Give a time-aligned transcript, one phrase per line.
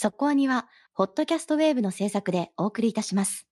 [0.00, 3.48] そこアニは、ホットキャストウェーブの制作でお送りいたします。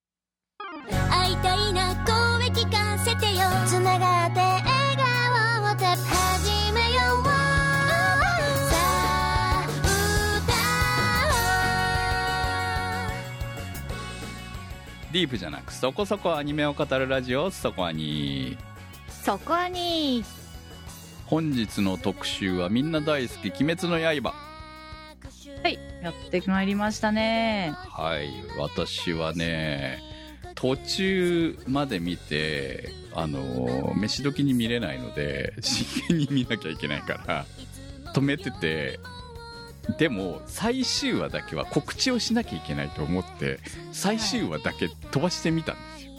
[1.11, 3.42] 会いたいな声聞かせてよ。
[3.67, 4.64] つながって笑
[4.96, 7.32] 顔をた始めようさ
[8.70, 9.66] あ
[15.12, 18.56] ディープじゃなくそこそこアニメを語るラジオそこアニ
[19.08, 20.22] そこアニ
[21.24, 24.55] 本日の特集はみんな大好き「鬼滅の刃
[25.62, 25.79] はい。
[26.02, 28.30] やってまいりましたね」はい。
[28.58, 30.03] 私はね
[30.54, 37.47] 途中まで見てあの飯時に見れないので真剣に見なきゃいけないから
[38.15, 38.99] 止めてて
[39.99, 43.61] でも最終話だけは告知をしなきゃいけないと思って
[43.93, 46.13] 最終話だけ飛ばしてみたんですよ。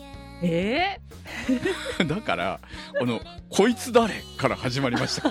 [0.43, 0.99] え
[2.07, 2.59] だから、
[3.01, 3.19] あの、
[3.49, 4.21] こいつ誰？
[4.37, 5.29] から始まりました。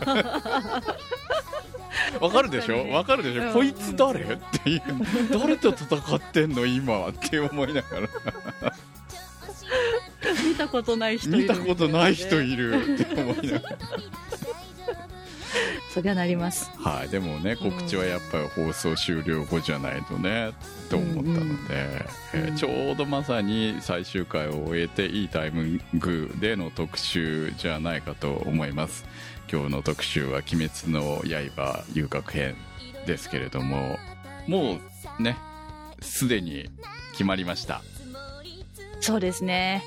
[2.20, 2.88] わかるでしょ？
[2.90, 4.20] わかるでしうんょこいつ誰？
[4.20, 4.26] っ
[4.62, 4.82] ていう。
[5.30, 6.66] 誰と戦ってんの？
[6.66, 8.06] 今はって思いながら。
[10.22, 13.76] ー、見たことない人いる見たことない人るいるって思いながら。
[15.94, 17.08] そりゃなりますはい。
[17.08, 20.52] でもね、告知はやっぱり放送終了後じゃないとね、
[20.90, 29.06] と思ったので、うんえーちょうどまさに最終回を終えていいタイミングでの特集じゃないかと思います。
[29.50, 32.56] 今日の特集は「鬼滅の刃遊郭編」
[33.06, 33.98] ですけれども
[34.46, 34.78] も
[35.18, 35.36] うね
[36.00, 36.70] すでに
[37.12, 37.82] 決まりました。
[39.00, 39.84] そうですね。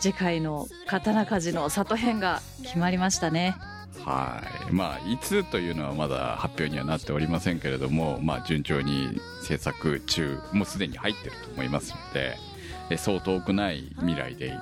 [0.00, 3.56] 次回の刀鍛冶の里編が決まりましたね。
[4.04, 4.72] はい。
[4.72, 12.36] まあいつというのはまだ発表にはなっておりませんけれども、まあ、順調に制作中もうすでに入ってると思いますので
[12.90, 14.56] えそう遠くない未来で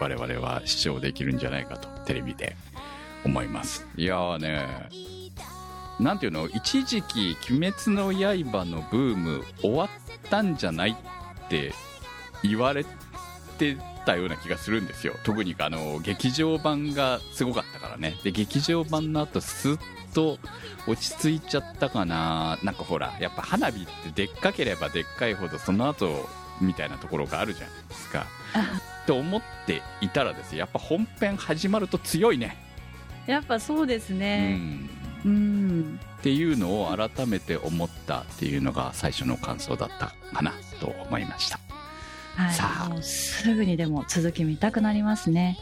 [0.00, 2.56] 我々は視聴できるんじゃないかとテレビで
[3.24, 3.86] 思います。
[3.96, 4.88] いやーね
[6.00, 6.48] なんていうの？
[6.48, 9.88] 一時期「鬼滅の刃」のブーム終わっ
[10.28, 11.72] たんじゃないって
[12.42, 12.84] 言われ
[13.58, 15.14] てたような気がするんですよ。
[15.22, 18.16] 特にあの劇場版がすごかったからね。
[18.24, 19.78] で劇場版の後スッ
[20.12, 20.38] と
[20.86, 22.58] 落ち着いちゃったかな。
[22.62, 26.28] なんかほらやっぱ花火ってでっかければでっかいほどその後
[26.60, 28.26] みたいなところがあるじゃないですか。
[29.06, 32.56] と思っていたらですねやっぱ本編始まると強いね、
[33.26, 34.90] やっぱそうですうねん。
[35.24, 36.00] うん。
[36.18, 41.58] っていうのを改めて思ったっていうのが最初の感想だったかなと思いました。
[42.36, 42.54] はい。
[42.54, 42.88] さあ。
[42.88, 45.58] もうすぐにでも続き見たくなりますね。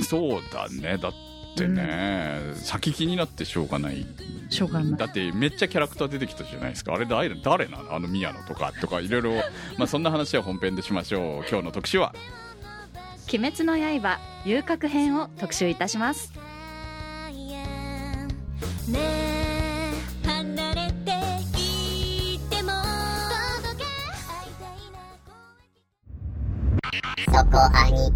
[0.00, 0.98] そうだね。
[0.98, 1.12] だっ
[1.56, 4.06] てね、先気になってしょうがない。
[4.50, 4.98] しょうがない。
[4.98, 6.94] だってめっちゃキャラクター出てきたじゃないですか。
[6.94, 7.94] あれ誰誰なの？
[7.94, 9.34] あの宮野とかとかいろいろ。
[9.78, 11.48] まあそんな話は本編でしましょう。
[11.48, 12.14] 今日の特集は
[13.32, 16.32] 「鬼滅の刃遊郭編」を特集いたします
[18.88, 21.12] ねえ離れて
[21.58, 22.72] いっても。
[23.62, 24.92] 届け会いたい
[27.32, 28.12] なそこアニ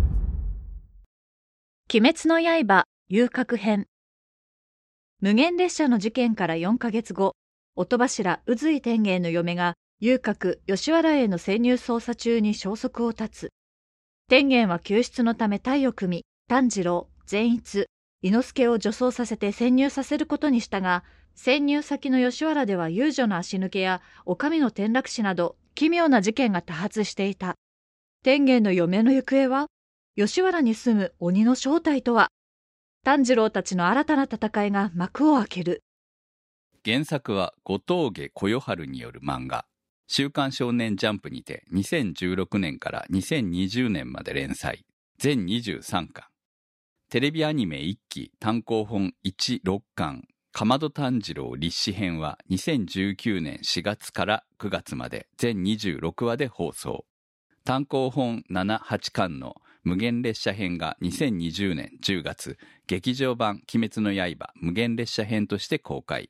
[1.91, 3.87] 鬼滅の刃遊郭編。
[5.21, 7.35] 無限列車の事件から4ヶ月後
[7.75, 13.53] 音柱宇髄天元の嫁が遊郭吉原への潜入捜査中に消息を絶つ。
[14.29, 17.87] 天元は救出のため隊を組み炭治郎善逸
[18.21, 27.55] 伊之助を女装させて潜入させることにしたが潜入先の吉原では遊女の足抜けや女将の転落死など奇妙な事件が多発していた。
[28.25, 29.67] 天元の嫁の行方は
[30.17, 32.31] 吉原に住む鬼の正体とは
[33.05, 35.83] 炭治郎たちの新たな戦いが幕を開ける。
[36.85, 39.65] 原作は後藤家小夜春による漫画
[40.09, 44.85] 「週刊少年ジャンプ」にて2016年から2020年まで連載。
[45.19, 46.28] 全23巻。
[47.11, 57.07] テレビアニメ1期単行本16巻「かまど炭治郎立志編」は2019年4月から9月まで全26話で放送。
[57.65, 66.29] 単行本78巻の無限列車編が2020年10月劇場版「鬼滅の刃無限列車編」として公開。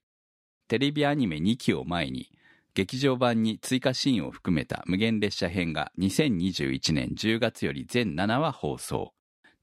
[0.68, 2.30] テレビアニメ2期を前に
[2.74, 9.12] 劇場版に追加シーンを含めた無限列車編が2021年10月より全7話放送。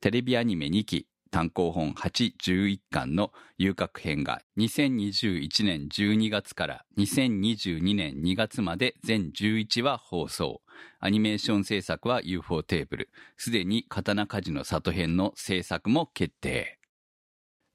[0.05, 10.61] テレビアニメ2期単行本811巻の遊郭編が2021年12月から2022年2月まで全11話放送
[10.99, 16.77] アニメーション制作は UFO テーブルすでに刀鍛冶の里編の制作も決定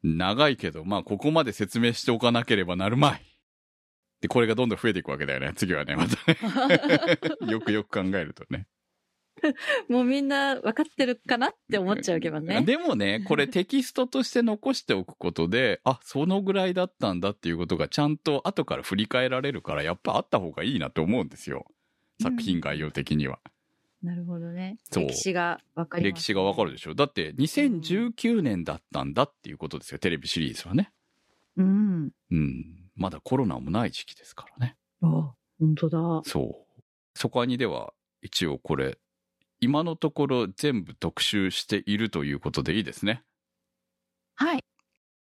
[0.04, 3.22] 長いけど、まあ、ここまで説明しておかなければなるまい。
[4.20, 5.52] で、これがどんどん増えていくわけだよね。
[5.56, 7.18] 次はね、またね。
[7.50, 8.68] よくよく考えるとね。
[9.88, 12.62] もうみんな分かってるかなって思っちゃうけどね。
[12.62, 21.66] でもね、これテキストとして残しておくことで、あ、そのぐらいだったんだっていうことがちゃんと後から振り返られるから、やっぱあった方がいいなと思うんですよ。
[22.22, 23.40] 作品概要的には。
[24.02, 24.78] なるほどね。
[24.94, 26.94] 歴史が分かり歴史がわかるでしょ。
[26.94, 30.90] だって2019年だったんだっていうことですよ、テレビシリーズはね。
[31.56, 32.10] うん。
[32.30, 32.90] うん。
[32.96, 34.76] まだコロナもない時期ですからね。
[35.02, 35.98] あ、本当だ。
[36.24, 36.82] そう。
[37.14, 38.98] そこにでは、一応これ、
[39.60, 43.22] 今のところ全部特集しているということでいいですね。
[44.34, 44.64] はい。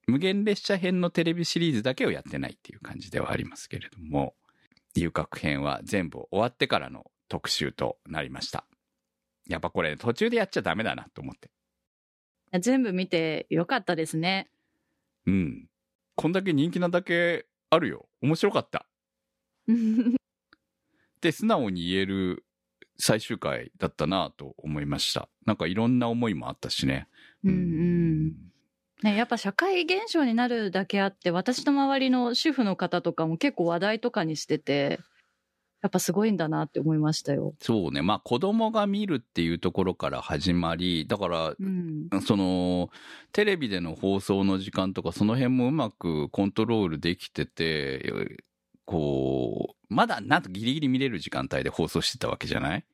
[0.07, 4.35] 無限列車編のテレビシリーズだけをやってないっていう感じではありますけれども、
[4.95, 8.67] 遊郭編は全部終わってからの特集となりました。
[9.49, 11.51] やっぱこれ途中でやっちゃダメだなと思って。
[12.61, 14.51] 全部見てよかったですね。
[15.27, 15.69] うん。
[16.17, 18.09] こんだけ人気なだけあるよ。
[18.23, 18.87] 面白かった。
[21.21, 22.45] で、素直に言える
[22.99, 25.29] 最終回だったなと思いました。
[25.47, 27.09] なんかいろんな思いもあったしね。
[27.45, 28.33] うんうん。
[29.03, 34.99] ね、やっぱ社会現象になるだけあって、私の周りの主婦の方とかも結構話題とかにしてて、
[35.81, 37.55] やっぱすごいんだなって思いましたよ。
[37.61, 38.03] そうね。
[38.03, 42.09] まあ子供が見るっていうところから始まり、だからうん。
[42.27, 42.91] その、
[43.33, 48.13] テレビでの放送の時間とか、その辺もうまくコントロールできてて、
[48.85, 52.85] こう、まだなんとギリギリ見れる時間帯で放送してたわけじゃない？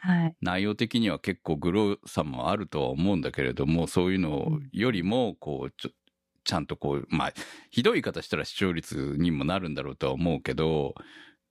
[0.00, 0.36] はい。
[0.40, 5.90] 内容的には結構グロさもあるとは思うんだけれども、そういうのよりも、こう、ちょ、
[6.44, 7.32] ちゃんとこう、まあ、
[7.70, 10.94] ひどい言い方したら視聴率にもなるんだろうとは思うけど、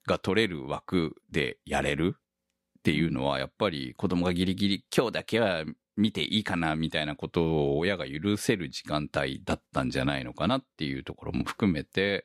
[0.07, 5.65] が取れる枠でやれるっていうのは、やっぱり子供がギリギリ今日だけは
[5.97, 12.23] 見ていいかなみたいなことを親が許せる時間帯だったんじゃないのかなっていうところも含めて、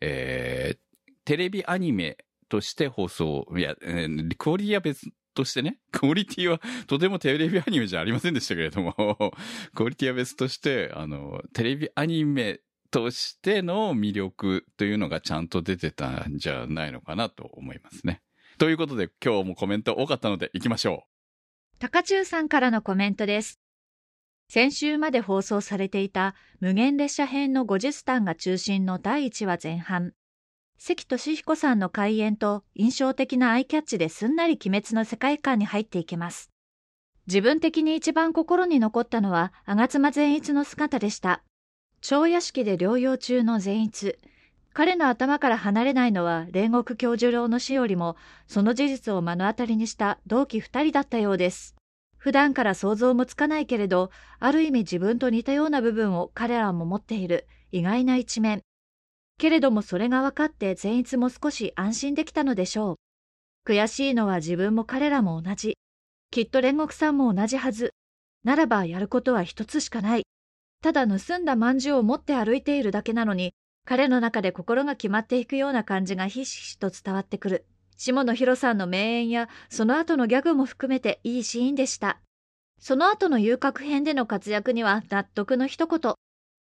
[0.00, 0.78] えー、
[1.30, 2.16] テレビアニメ
[2.48, 8.96] として放送、いや、えークオリティは別としてね、 クオリティはとてもテレビアニメじゃありませんでしたけれども、
[9.72, 12.58] クオリティは別として、あの、テレビアニメ
[12.90, 18.22] としての魅力というのがちゃんと出てたんじゃないのかなと思いますね。
[18.58, 23.60] ということで今日もコメント多かったので行きましょう高中さんからのコメントです。
[24.48, 30.12] 先週まで放送されていた無限列車編の50スタンが中心の第1話前半。
[30.82, 36.50] 関俊彦さんの開演と印象的なアイキャッチですんなり鬼滅の世界観に入っていけます。
[37.26, 41.42] 自分的に一番心に残ったのは吾妻善逸の姿でした。
[42.00, 44.16] 超屋敷で療養中の善逸。
[44.72, 48.16] 彼の頭から離れないのは煉獄教授郎の死よりも
[48.46, 51.76] その事実を目の当たりにした同期二人だったようです。
[52.16, 58.62] 普段から想像もつかないけれど、ある意味自分と似たような部分を彼らも持っている意外な一面。
[59.40, 62.98] けれどもそれが分かって善逸も少し安心できたのでしょ
[63.66, 63.70] う。
[63.70, 65.78] 悔しいのは自分も彼らも同じ。
[66.30, 67.94] きっと煉獄さんも同じはず。
[68.44, 70.24] ならばやることは一つしかない。
[70.82, 73.54] ただ盗んだ饅頭を持って歩いているだけなのに、
[73.86, 77.64] 彼の中で心が決まっていくような感じがひしひしと伝わってくる。
[77.96, 82.20] 下野紘さんの名演や、その後のギャグも含めていいシーンでした。
[82.78, 86.14] その後の遊郭編での活躍には納得の一言。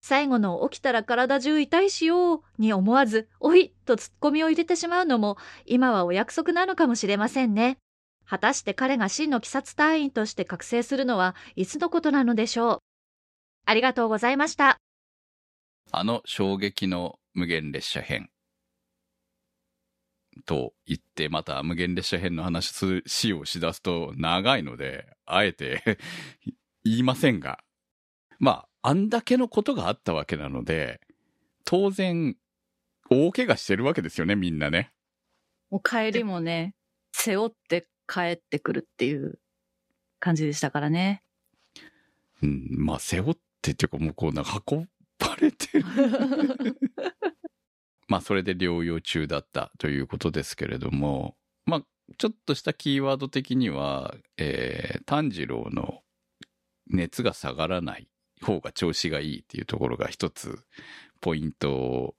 [0.03, 7.77] 最後の起きたら体中痛いしように思わず、おいとツッコミを入れてしまうのも、今はお約束なのかもしれませんね。
[8.25, 12.79] 果たして彼が真の鬼殺隊員として覚醒するのはいつのことなのでしょう。
[13.65, 14.77] ありがとうございました。
[15.89, 18.29] あの衝撃の無限列車編。
[20.45, 22.73] と言って、また無限列車編の話
[23.05, 25.97] しをしだすと長いので、あえて
[26.83, 27.63] 言いませんが。
[28.39, 31.01] まあ、あんだけのことがあったわけなので、
[31.65, 32.35] 当然、
[33.09, 34.91] 大怪我してるわけですよね、みんなね。
[35.71, 36.75] もう帰りもね、
[37.13, 39.39] 背負って帰ってくるっていう
[40.19, 41.23] 感じでしたからね。
[42.41, 44.87] うん、まあ、背負ってっていうか、もうこう、なんか運
[45.17, 45.85] ばれてる。
[48.09, 51.85] まあ、それで療養中だったということですけれども、まあ、
[52.17, 56.03] ちょっとしたキーワード的には、えー、炭治郎の
[56.87, 58.09] 熱が下がらない
[58.43, 60.59] 方が調子がいいっていうところが一つ
[61.21, 62.15] ポイント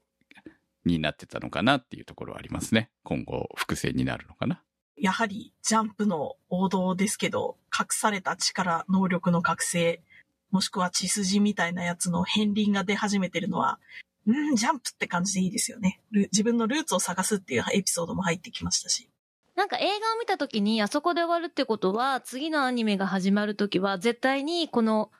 [0.85, 2.91] になってたのかなっていうところはありますね。
[3.05, 4.63] 今後、伏線になるのかな。
[4.97, 10.03] やはりジャンプの王道ですけど、隠された力、能力の覚醒、
[10.51, 13.81] もしくは血筋みたいなやつの片鱗が出始めてるのは、
[14.27, 16.01] うん、ジャンプって感じでいいですよね。
[16.13, 19.09] ル自分のルーツを探すっていうエピソードも入ってきましたし。
[19.57, 25.11] なんか映画を見た時にあそこで終わるってことは、次のアニメが始まる時は絶対にこの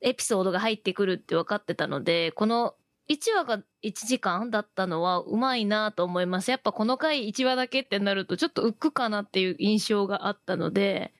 [0.00, 2.74] エピソードが入ってくるって分かってたので、この
[3.08, 6.50] 1話が1時間だったのはうまいなと思います。
[6.50, 11.12] やっぱこの回1話だけってなるとちょっと浮くかなっていう印象があったので、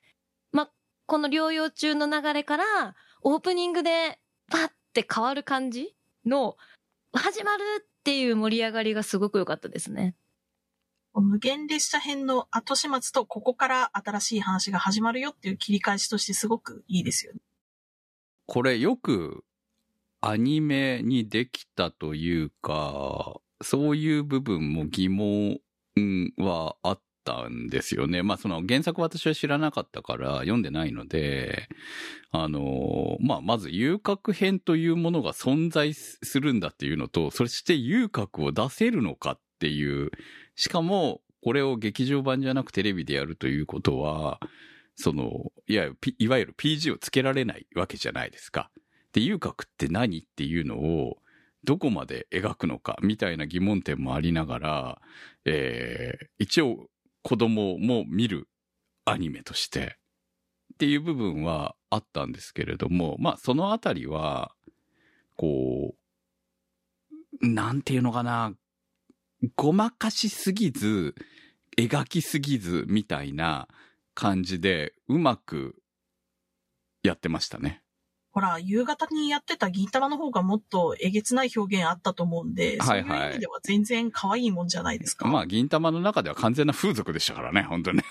[0.52, 0.68] ま、
[1.06, 2.64] この療養中の流れから
[3.22, 4.18] オープニングで
[4.50, 6.56] パッて変わる感じの
[7.12, 10.14] 始まるっていう盛り上がりがすごく良かったですね。
[11.14, 17.40] 無限列車編の後始末とここから新しい話が始まるよっていう切り返しとしてすごくいいですよね。
[18.46, 19.44] これよく
[20.20, 25.60] アニメにできたというか、そういう部分も疑問
[26.38, 28.22] はあったんですよね。
[28.22, 31.68] まあその原作私は知らなかったから読んでないので、
[32.30, 40.10] あの、まあまず遊郭編というものが存在するんだっていうのと、そして遊郭を出せるのかっていう、
[40.54, 44.40] しかもこれを劇場版じゃなくテレビでやるということは、
[44.96, 48.70] その、いわゆる、いわゆる PG をつけられないわけじゃないですか。
[49.12, 51.18] で、遊郭って何っていうのを、
[51.64, 55.02] どこまで描くのか、みたいな疑問点もありながら、
[55.44, 56.88] えー、一応、
[57.22, 58.48] 子供も見る
[59.04, 59.98] アニメとして、
[60.74, 64.52] っていう部分はあったんですけれども、まあ、そのあたりは、
[65.36, 65.94] こ
[67.42, 68.54] う、なんていうのかな、
[69.56, 71.14] ごまかしすぎず、
[71.76, 73.68] 描きすぎず、みたいな
[74.16, 75.76] 感じで、うまく
[77.02, 77.82] やってましたね。
[78.32, 85.28] ほら、夕方にやってた銀玉の方がもっとえげつない表現あったと思うんで、はいはいそういう意味では全然可愛いもんじゃないですか。
[85.28, 88.04] まあ、銀玉の中では完全な風俗でしたからね、本当にね。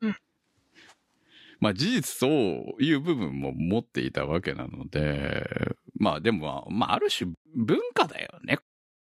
[0.00, 0.16] うん
[1.60, 5.48] まあ、事実そういう部分も持っていたわけなので、
[5.94, 8.58] まあでも、まあ、ある種文化だよね。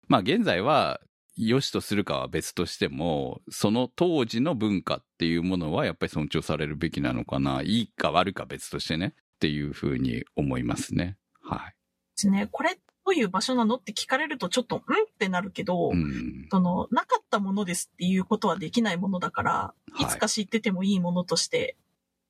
[0.08, 1.02] まあ、現在は、
[1.38, 7.62] 良しとするかは別としても、その当時の文化っていうものはやっぱり尊重されるべきなのかな。
[7.62, 9.14] いいか悪いか別としてね。
[9.36, 11.16] っていうふうに思いますね。
[11.44, 11.60] はい。
[11.70, 11.74] で
[12.16, 12.48] すね。
[12.52, 14.84] これどういう場所なのって聞かれるとちょっと、んっ
[15.18, 16.48] てなるけど、うん。
[16.52, 21.78] その、なかったものですっていうことはできないものだから、はいいつか知っててもいいものとして、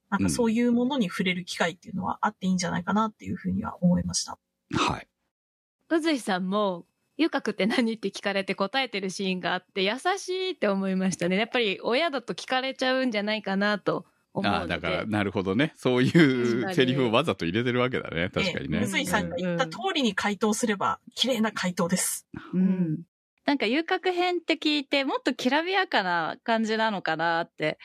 [0.09, 4.37] なんかそういうものに触れる機会っていうのはあっていいんじゃないかなっていうふうには思いました。
[4.73, 5.07] はい。
[5.89, 6.85] うずいさんも、
[7.17, 7.93] 遊郭って何？
[7.93, 11.37] って聞かれて答えてるシーンがあって優しいって思いましたね。
[11.37, 14.73] やっぱり親だと聞かれちゃうんじゃないかなと思うので。
[14.73, 15.73] ああ、だから、なるほどね。
[15.75, 18.29] そうい確うセリフをわざと入れてるわけだね。
[18.29, 18.87] 確かにねええむ。
[18.87, 22.27] ずいさんが言った通りに回答すれば、綺麗な回答です。
[22.53, 22.99] うん。
[23.45, 27.79] なんか遊郭編って聞いて、もっときらびやかな感じなのかなって、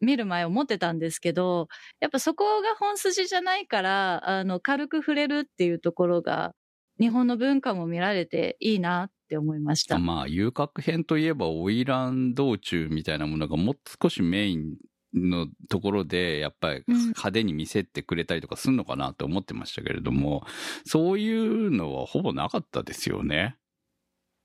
[0.00, 1.68] 見る前思ってたんですけど、
[2.00, 6.54] やっぱそこが本筋じゃないから、あの、軽く触れるっていうところが、
[7.00, 9.98] 日本の文化も見られていいなって思いました。
[9.98, 14.76] まあ、遊郭編といえば、花魁道中みたいなものがもう少しメイン
[15.14, 20.44] のところで、やっぱりうん派手に見せてくれたりとかすんのかなと思ってましたけれども、
[20.84, 23.56] そういうのはほぼなかったですよね。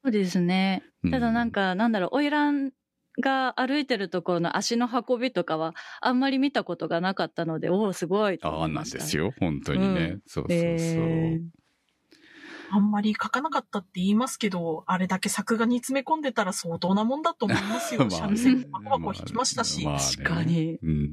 [0.04, 0.84] そうですね。
[1.04, 2.72] うただなん、か、なんだろう、花魁
[3.22, 8.84] が歩いてるところの足の運びとかは、あんまり見たことがなかったので、おお、すごいとああ、なん。
[8.84, 9.34] ですよ。
[9.40, 9.86] 本当にね。
[9.86, 10.58] うんそうそうそう。
[10.58, 11.65] えー
[12.72, 18.02] あんまり書かなかったって言いますけど、あれだけ作画に詰め込んでたら相当なもんだと思いますよ。
[18.06, 19.84] まあ三味線もバコバコ弾きましたし。
[19.84, 20.80] まあね確かに。
[20.82, 21.12] うん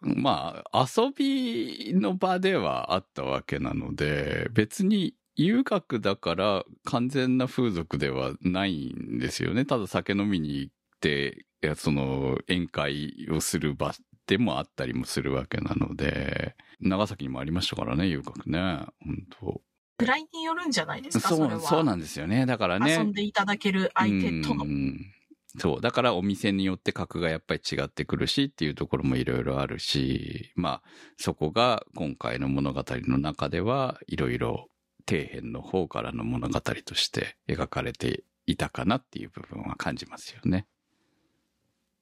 [0.00, 9.64] まあ、遊びの場ではあったわけなので、別に遊郭だから完全な風俗ではないんですよね。
[9.64, 13.92] ただ酒飲みに行って、いやその宴会をする場
[14.26, 18.58] でもあったりもするわけなので、長崎にもありましたからね、遊郭ね。
[19.00, 19.60] 本当
[19.98, 22.46] ぐらいによるんじゃないですか、そう、そうなんですよね。
[22.46, 22.92] だからね。
[22.92, 24.68] 遊んでいただける相手とのう。
[24.68, 25.12] ん
[25.58, 25.80] そう。
[25.80, 30.82] だからお店によって格がやっぱり違ってくるしっていうところもいろいろあるし、まあ、
[31.16, 34.68] そこが今回の物語の中ではいろいろ
[35.08, 40.66] 底辺の方からの物語として描かれていたかなっていう部分は感じますよね。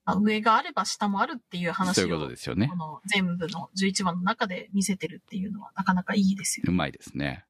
[0.05, 2.77] まあ上があれば下もあるっていう話をそういうことですよねこ。
[2.77, 6.67] の全部の11話の中で見せてるっていうのはなかなかいいですよ。
[6.69, 7.45] うまいですね。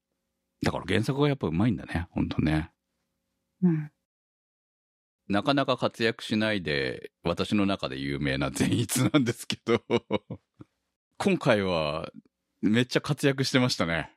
[0.63, 2.09] だから原作がやっぱうまいんだね。
[2.11, 2.71] ほんとね。
[3.63, 3.91] うん。
[5.29, 9.83] なかなか活躍しないで、私の中で有名な善逸なんですけど、
[11.19, 12.11] 今回は
[12.63, 14.16] めっちゃ活躍してましたね。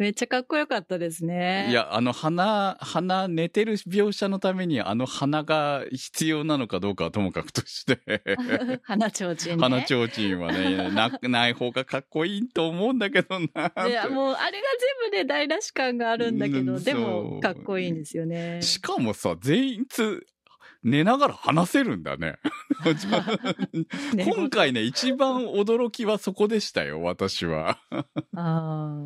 [0.00, 1.66] めっちゃかっこよかったですね。
[1.68, 1.74] い。
[1.74, 8.00] や、あの鼻、鼻、寝てる描写のためにあの鼻が必要なのかどうかはともかくとして、
[8.82, 9.62] 花ちょうちんね。
[9.62, 13.46] 鼻ちょうちんはね、な、ない方がかっこいいと思うんだけどな。
[13.86, 14.68] いや、もう、あれが
[15.02, 18.62] 全部で台無し感があるんだけど、うんでも、かっこいいんですよね。
[18.62, 20.26] しかもさ、全員つ、
[20.82, 22.38] 寝ながら話せるんだね。
[24.14, 27.78] ね 今回ね、一番驚きはそこでしたよ、私は。
[28.34, 28.96] あ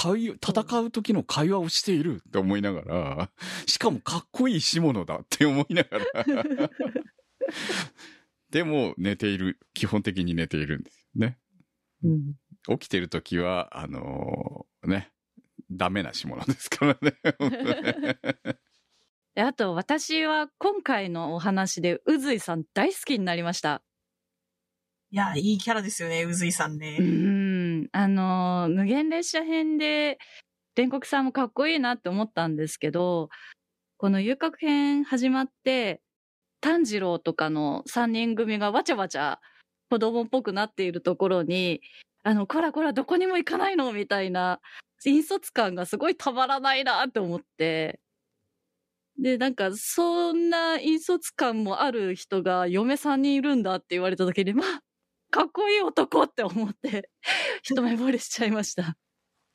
[0.00, 3.30] 会話戦う時の会話をしているって思いながら、
[3.66, 6.24] しかもかっこいい下物だって思いながら。
[8.48, 9.58] でも寝ている。
[9.74, 11.38] 基本的に寝ているんですよね。
[12.02, 12.34] うん。
[12.78, 15.12] 起きてる時は、あのーね、
[15.70, 17.14] ダメな下物ですからね。
[17.38, 17.56] 本当
[18.00, 18.18] ね
[19.34, 23.82] であと、私は今回のお話で、うずいさん大好きになりました。
[25.10, 26.96] いや、いいキャラですよね、うずいさんね。
[26.98, 27.39] うん。
[27.92, 30.18] あの、無限列車編で、
[30.76, 33.28] 煉獄さんもかっこいいなって思ったんですけど、
[33.98, 36.00] この遊郭編始まって、
[36.60, 39.40] 炭治郎とかの三人組がわちゃわちゃ
[39.90, 41.80] 子供っぽくなっているところに、
[42.22, 44.60] あの、こらこらどこにも行かないのみたいな、
[45.04, 48.00] 引率感がすごいたまらないなって思って。
[49.18, 54.82] で、なんか、そんな引率感もある人が嫁3人いるんだって言われた時に、まあ、
[55.30, 57.10] かっこいい男って思って、
[57.62, 58.96] 一目惚れしちゃいました。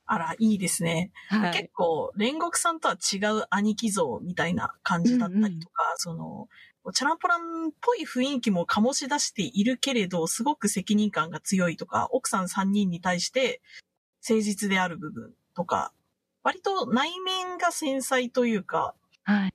[0.07, 1.11] あら、いいですね。
[1.29, 1.69] はい結。
[1.73, 6.47] 構、煉獄さんとは違う兄貴像みたいな感じだったりとか、その、
[6.93, 13.61] チャランポランっぽい雰囲気も醸し出しているけれど、すごく責任感が強いとか、奥さん3人に対して
[14.27, 15.91] 誠実である部分とか、
[16.43, 19.53] 割と内面が繊細というか、はい。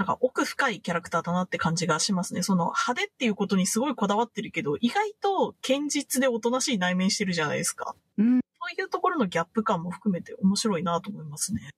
[0.00, 2.42] なんか奥深いキャラクターだなって感じがしますね。
[2.42, 7.94] その派手っていうことにすごいこだわってるけど、意外と堅実でおとなしい内面してるじゃないですか。
[8.16, 8.40] うん。
[8.40, 8.42] そ
[8.78, 11.68] ういうところのギャップ感も含めて面白いなと思いますね。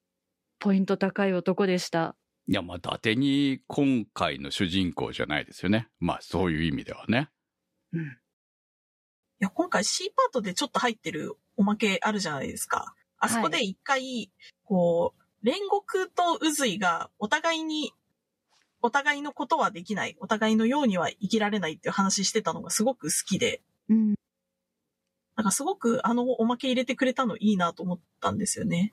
[0.61, 2.15] ポイント高い男でした。
[2.47, 5.89] いや、まあ、伊達に今回の主人公じゃないですよね。
[5.99, 7.29] まあ、そういう意味ではね。
[7.93, 8.03] うん。
[8.03, 8.07] い
[9.41, 12.95] や、今回 C パートでちょっと入ってるおまけあるじゃないですか。
[13.19, 14.31] あそこで一回、
[14.63, 17.93] こう、煉獄と渦井がお互いに、
[18.83, 24.15] お互いのことはできない、お互いのようには生きられないっていう話してたのがすごく好きで、うん。
[25.37, 28.93] なんかすごくあのおまけ入れてくれたのいいなと思ったんですよね。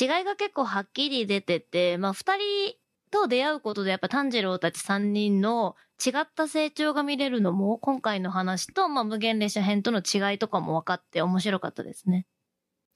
[0.00, 2.74] 違いが結構はっきり出てて、まあ、二人
[3.10, 12.26] と出会うことでやっぱ炭治郎たち三人の違った成長が見れるのも、今回の話と、まあ、無限列車編との違いとかも分かって面白かったですね。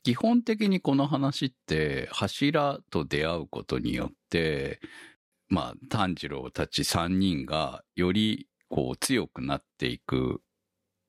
[0.05, 4.81] 基本的にこの話って柱と出会うことによって、
[5.49, 10.41] まあ、炭治郎たち3人がよりこう強くなっていく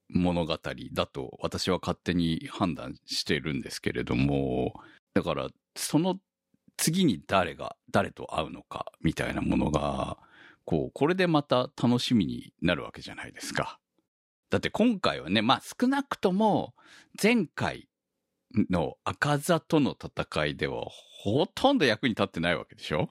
[0.09, 0.57] 物語
[0.93, 4.73] だと私は勝手に判断してるんですけれども、
[5.13, 6.19] だからその
[6.77, 10.17] 次に誰が誰と会うのかみたいなものが、
[10.65, 13.79] こう、これでまた楽しみになるわけじゃないですか。
[14.49, 16.73] だって今回はね、まあ少なくとも
[17.21, 17.87] 前回
[18.69, 20.85] の赤座との戦いでは
[21.23, 23.09] ほとんど役に立ってないわけでしょ？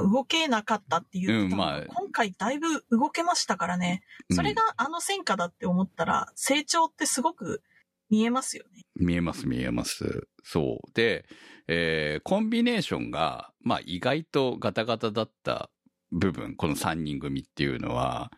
[0.00, 4.02] 動けなかったって言ってたのが、うんまあ今回だいぶ動けましたからね。
[4.30, 7.62] それがあの戦果だって思ったら、成長ってすごく
[8.10, 8.84] 見えますよね。
[8.96, 10.26] 見えます見えます。
[10.44, 10.90] そう。
[10.94, 11.26] で、
[11.68, 15.70] えーコンビネーションが、まあ意外とガタガタだった
[16.12, 18.30] 部分、この3人組っていうのは、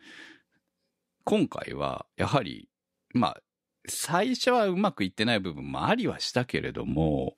[1.24, 2.68] 今回はやはり、
[3.12, 3.40] まあ、
[3.88, 7.34] 最初はうまくいってない部分もありはしたけれども、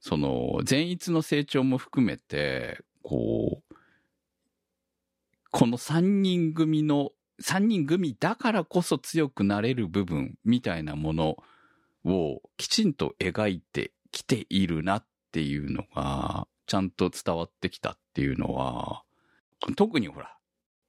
[0.00, 3.74] その、善逸の成長も含めて、こう、
[5.50, 7.10] この3人組の、
[7.42, 11.36] 3人組だからこそ強くなれる部分みたいなもの
[12.04, 19.02] をきちんと描いてきているなっていうのが、ちゃんと伝わってきたっていうのは、
[19.76, 20.36] 特にほら、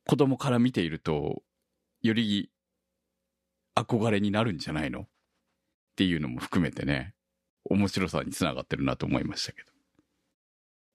[0.05, 1.41] 子供から見ていると、
[2.01, 2.51] より
[3.75, 5.07] 憧れになるんじゃないのっ
[5.95, 7.13] ていうのも含めてね、
[7.65, 9.80] 面白さにつながってるなと思いましたけど。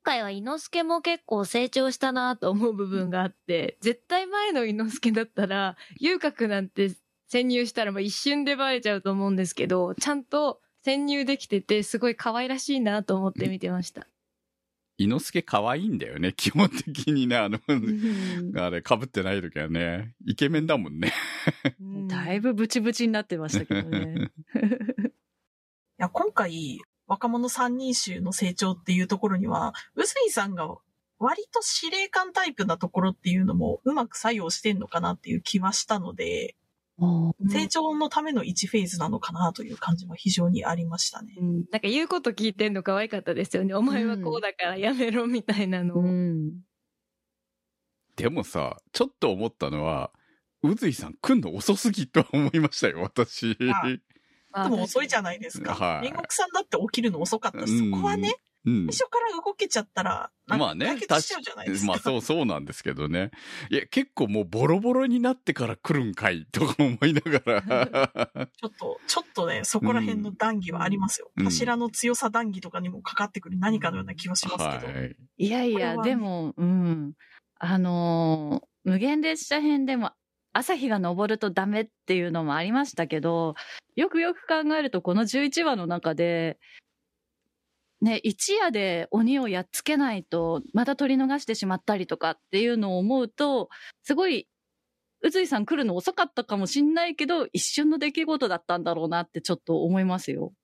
[0.07, 6.93] 今回は伊之助も結構成長したなと思う部分があって、絶対前の伊之助だったら、遊郭なんて
[7.27, 14.07] 潜入したらまあ一瞬でバレちゃうと思うんですけど、ちゃんと潜入できてて、すごい可愛らしいなと思って見てました。
[14.97, 21.13] 伊之助可愛いんだよね、基本的にね、あの、うんあれ、被ってない時はね、イケメンだもんね。
[22.07, 24.31] だいぶブチブチになってましたけどね。
[25.99, 30.77] いや、今回、若者三人衆の成長っていうところには、うずいさんが
[31.19, 36.57] 割と司令官タイプなところっていうのもうまく作用してんのかなっていう気はしたので、
[37.51, 41.35] 成長のための1フェーズなのかなという感じは非常にありましたね。
[41.39, 43.75] うん、なんか言うこと聞いてんの可愛かったですよね。
[43.75, 46.01] お前はこうだからやめろみたいなのを。
[46.01, 46.53] うん。
[48.17, 50.11] でもさ、ちょっと思ったのは、
[50.63, 53.59] 宇髄さん来んの遅すぎとは思いましたよ、私。
[54.65, 55.75] でも遅いじゃないですか。
[55.75, 58.35] はい煉獄さんだって起きるの遅かったし、うんそこはね、
[58.67, 58.87] うん。
[58.91, 61.87] 最初から動けちゃったら、まあねか解、決しちゃうじゃないですか。
[61.87, 63.31] まあそうそうなんですけどね。
[63.71, 68.49] いや、結構もうボロボロになってから来るんかいとか思いながら。
[68.61, 71.31] ちょっと、ちょっとね、そこら辺の談義はありますよ。
[71.37, 74.99] うん柱の強さ談義とかにもかかってくる何かのような気はしますけど。
[74.99, 75.17] はい。
[75.39, 77.13] いやいや、でも、うん。
[77.59, 80.13] あのー無限列車編でも、
[80.57, 83.55] 朝日が昇るとダメっていうのもありましたけど、
[83.95, 86.59] よくよく考えると、この11話の中で、
[88.01, 93.69] ね、一夜で鬼をやっつけないと、また取り逃してしまったりとかっていうのを思うと、
[94.03, 94.49] すごい、
[95.23, 100.55] 宇髄さん来るの遅かったかもしんないけど、一瞬の出来事だったんだろうなってちょっと思いますよ。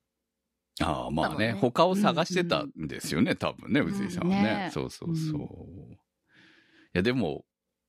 [0.80, 4.42] ああ、まあねね他を探してたんですよね、多分ね、ん宇津井さんはね。
[4.42, 5.40] ねそうそうそう。
[5.92, 5.96] い
[6.94, 7.44] や、でも、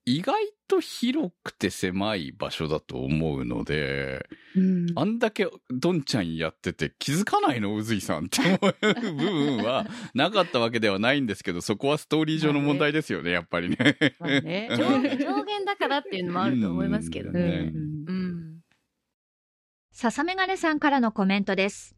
[0.06, 0.36] 意外
[0.68, 4.88] と広くて狭い場所だと思うので、うん。
[4.96, 13.98] あんだけどんちゃんやってて気づかないの宇髄さんって思う部分はなかったわけではないんですけど、 そこはストーリー上の問題ですよね、やっぱりね。
[14.20, 17.42] まあね上上限だからっていうのもあると思いますけどうんね。
[17.42, 17.72] ね
[18.08, 18.60] うん。
[19.92, 21.96] 笹メガネさんからのコメントです。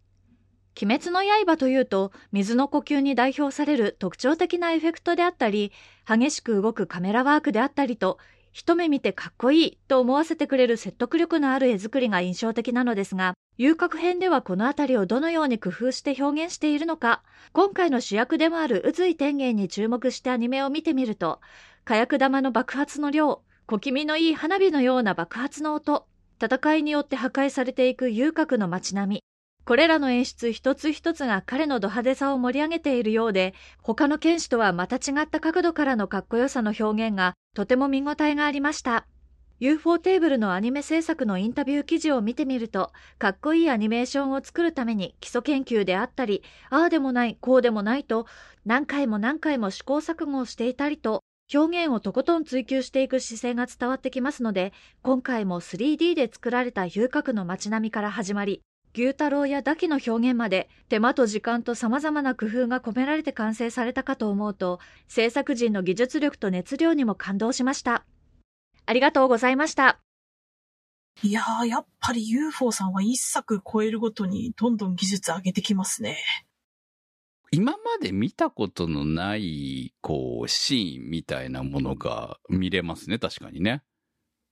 [0.82, 5.72] 鬼滅の刃というと、水の呼吸に代表される特徴的なエフェクトであったり、
[6.06, 8.18] 激しく動くカメラワークであったりと、
[8.52, 21.40] 一目見てかっこいいと思わせてくれる説得力のある絵作りが印象的なのですが、遊郭編ではこのあたりをどのように工夫して表現しているのか、今回の主役でもある宇髄天元に注目してアニメを見てみると、
[21.86, 26.06] 火薬玉の爆発の量、小気味のいい花火のような爆発の音、
[26.42, 29.35] 戦いによって破壊されていく遊郭の街並み。
[29.65, 39.08] これらの演出一つ一つが彼のド派手さを盛り上げているようで、他の剣士とはまた違った角度からのかっこよさの表現がとても見応えがありました。
[39.60, 48.28] UFO テーブルのアニメ制作のインタビュー記事を見てみると、かっこいいアニメーションを作るために基礎研究であったり、ああでもない、こうでもないと、
[48.65, 58.62] 何回も何回も試行錯誤をしていたりと、表現をとことん追求していく姿勢が伝わってきますので、今回も 3D で作られた遊郭の街並みから始まり、
[58.96, 64.80] 牛太郎やダキの表現まで手間と時間と様々な工夫が込められて完成されたかと思うと、
[65.10, 68.06] 制作陣の技術力と熱量にも感動しました。
[68.86, 70.00] ありがとうございました。
[71.24, 76.18] いやー、やっぱり UFO さんは一作超えるごとにどんどん技術上げてきますね。
[77.52, 83.84] 今まで見たことのない、こう、シーンみたいなものが見れますね、確かにね。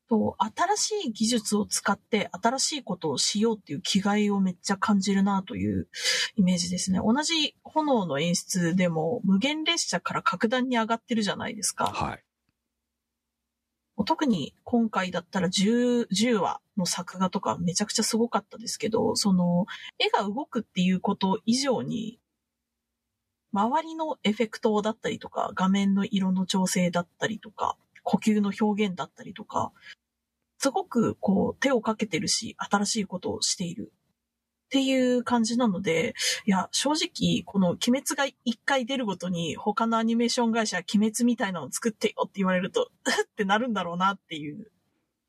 [0.09, 5.87] と新しい技術を使って新しいことをしようっていう気概をめっちゃ感じるなという
[6.35, 6.99] イメージですね。
[7.03, 11.85] 同じ炎の演出でも無限列車から格段に上がってるじゃないですか。
[11.85, 12.23] はい。
[14.05, 19.67] 特に今回だったら 10, 10話の作画とかめちゃくちゃすごかったですけど、その
[19.99, 22.19] 絵が動くっていうこと以上に、
[23.51, 29.71] 周りのエフェクトだったりとか、画面の色の調整だったりとか、呼吸の表現だったりとか、
[30.57, 33.91] すごくこう手をかけてるし、新しいことをしている。
[33.93, 44.71] っていう感じなので、いや、正直、この鬼滅が一回出るごとに、他のアニメーション会社、鬼滅みたいなのを作ってよって言われると、うっってなるんだろうなっていう。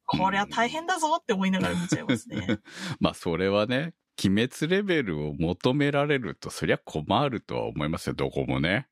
[0.07, 2.59] これは大変だぞって思いながら見ちゃいますね。
[3.01, 3.93] まあ、それはね、
[4.25, 8.89] 鬼滅レベルを求められると、そりゃ困るとは思いますよ、どこもね。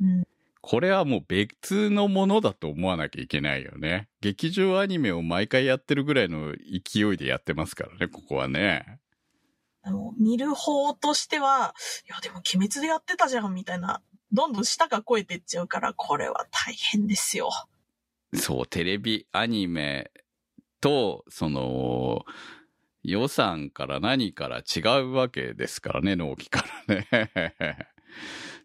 [0.00, 0.24] うん。
[0.66, 4.08] これはもう別のものだと思わなきゃいけないよね。
[4.22, 8.98] 劇場アニメを毎回やってるぐらいの勢いでやってますからね、ここはね。
[9.82, 11.74] あの、見る方としては、
[12.08, 14.00] いや、でも鬼滅でやってたじゃん、みたいな。
[14.32, 17.50] どんどん舌が超えてっちゃうから、これは大変ですよ。
[18.32, 20.12] そう、テレビアニメ
[20.80, 22.24] と、その、
[23.02, 27.90] 予算から何から違うわけですからね、納期からね。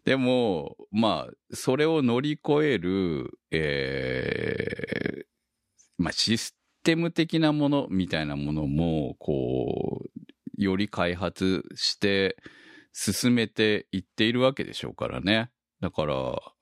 [0.04, 5.24] でも、まあ、それを乗り越える、えー
[5.98, 12.36] まあ、システム的なものみたいなものも、こう、より開発して
[12.92, 15.50] 進めていっているわけでしょうからね。
[15.80, 16.14] だから、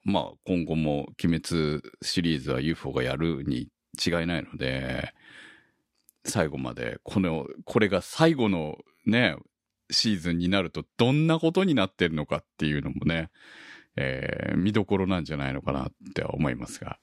[0.04, 3.68] まあ、今後も鬼滅シリーズは UFO がやるに
[4.04, 5.12] 違いないので、
[6.24, 9.36] 最後まで、この、これが最後のね、
[9.90, 13.30] シーズンになるとどんなことになってるのかっていうのもね、
[13.96, 16.98] えー見どころなんじゃないのかなって思いますが。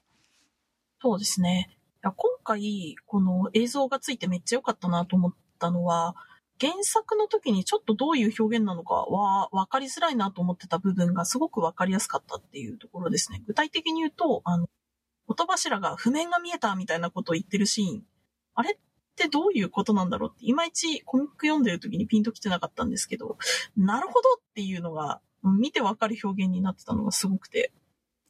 [1.01, 1.69] そうですね。
[1.71, 6.15] いや今回、この映像がついてめっちゃ良かったなと思ったのは、
[6.59, 13.41] 原作の時にちょっとどういう表現なのかは分かりづらいなと思ってた部分がすごく分かりやすかったっていうところですね。
[13.45, 14.69] 具体的に言うと、あの、
[15.27, 18.03] 音柱が譜面が見えたみたいなことを言ってるシーン。
[18.53, 18.77] あれっ
[19.15, 23.37] てどういうことなんだろうって、いまいちコミック読んでる時にピンときてなかったんですけど、
[23.77, 27.71] なるほどっていうのが、うん見てわかる表現になってたのがすごくて。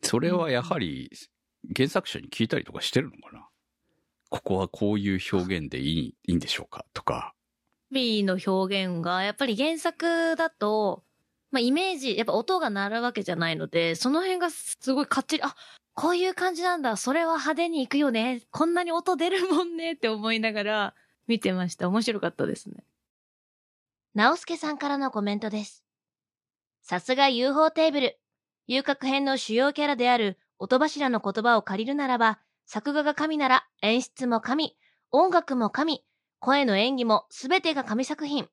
[0.02, 1.10] それはやはり
[1.74, 3.48] 原作者に聞いたりとかしてるのかな？
[4.30, 6.86] ここはこういう表現でいいいいんでしょうか？
[6.94, 7.34] とか。
[7.90, 11.04] B の表現が、やっぱり原作だと、
[11.52, 15.56] まあ、イメージ、やっぱ音が鳴るわけじゃないので、その辺がすごいかっちり、あ、
[15.94, 20.96] こういう感じなんだ、それは派手に行くよね、こんなに音出るもんねって思いながら
[21.28, 21.88] 見てました。
[21.88, 22.84] 面白かったですね。
[24.14, 25.84] 直輔さんからのコメントです。
[26.82, 28.20] さすが UFO テーブル。
[28.68, 34.76] 遊郭編の主要キャラである音柱の言葉を借りるならば、作画が神なら演出も神、
[35.12, 36.04] 音楽も神、
[36.40, 38.48] 声の演技もすべてが神作品。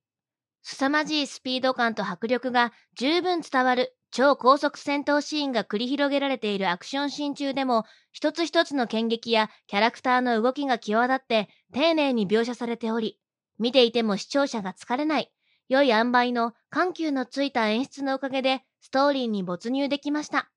[0.63, 13.19] 凄まじいスピード感と迫力が十分伝わる超高速戦闘シーンが繰り広げられているアクションシーン中でも、一つ一つの剣撃やキャラクターの動きが際立って丁寧に描写されており、
[13.59, 15.33] 見ていても視聴者が疲れない、
[15.71, 20.51] 良い塩梅の緩急のついた演出のおかげでストーリーに没入できました。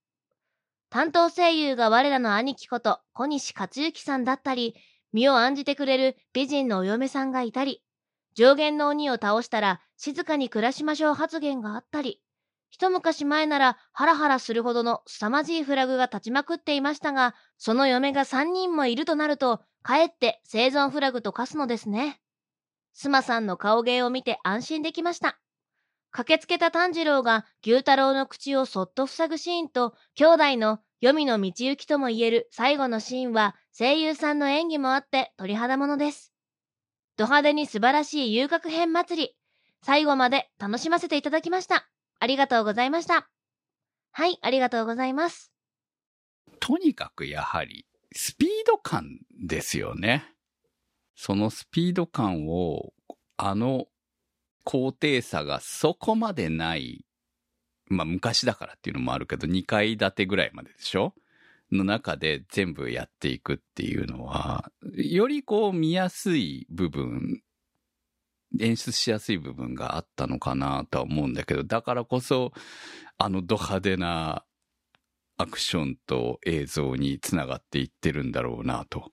[0.89, 4.75] 担当声優が我らの兄貴こと小西克幸さんだったり、
[5.13, 7.84] 身を案じてくれる美人のお嫁さんがいたり、
[8.35, 12.21] 上限の鬼を倒したら静かに暮らしましょう発言があったり、
[12.69, 22.19] 一昔前ならハラハラするほどの凄まじいフラグが立ちまくっていましたが、その嫁が3人もいるとなると、かえって生存フラグと化すのですね。
[22.93, 25.39] スマさんの顔芸を見て安心できました。
[26.11, 36.34] 駆けつけた炭治郎が牛太郎の口をそっと塞ぐシーンと、兄弟の黄泉の道行きとも言える最後のシーンは、声優さんの演技もあって鳥肌ものです。
[37.17, 39.35] ド派手に素晴らしい遊郭編祭り。
[39.81, 41.87] 最後まで楽しませていただきました。
[42.19, 43.29] ありがとうございました。
[44.11, 45.51] はい、ありがとうございます。
[46.59, 50.25] とにかくやはり、スピード感ですよね。
[51.15, 52.93] そのスピード感を、
[53.37, 53.85] あの
[54.63, 57.05] 高低差がそこまでない、
[57.87, 61.13] まあ昔だからっていうのもあるけど、2階建てぐらいまででしょ？
[61.71, 67.41] の中で全部やっていくっていうのは、よりこう見やすい部分、
[68.59, 72.53] 演出しやすい部分があったのかなとは思うんだけど、だからこそ、
[73.17, 74.43] あのド派手な
[75.37, 79.11] アクションと映像につながっていってるんだろうなと。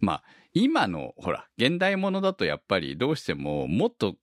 [0.00, 4.16] まあ、今の、ほら、現代ものだとやっぱりどうしてももっと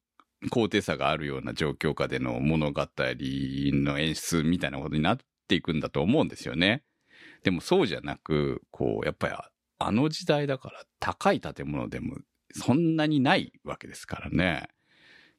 [0.52, 6.84] 高低差があるような状況下での物語の演出みたいなことになっていくんだと思うんですよね。
[7.44, 9.34] でもそうじゃなく、こう、やっぱり
[9.80, 12.18] あの時代だから高い建物でも
[12.54, 14.70] そんなにないわけですからね。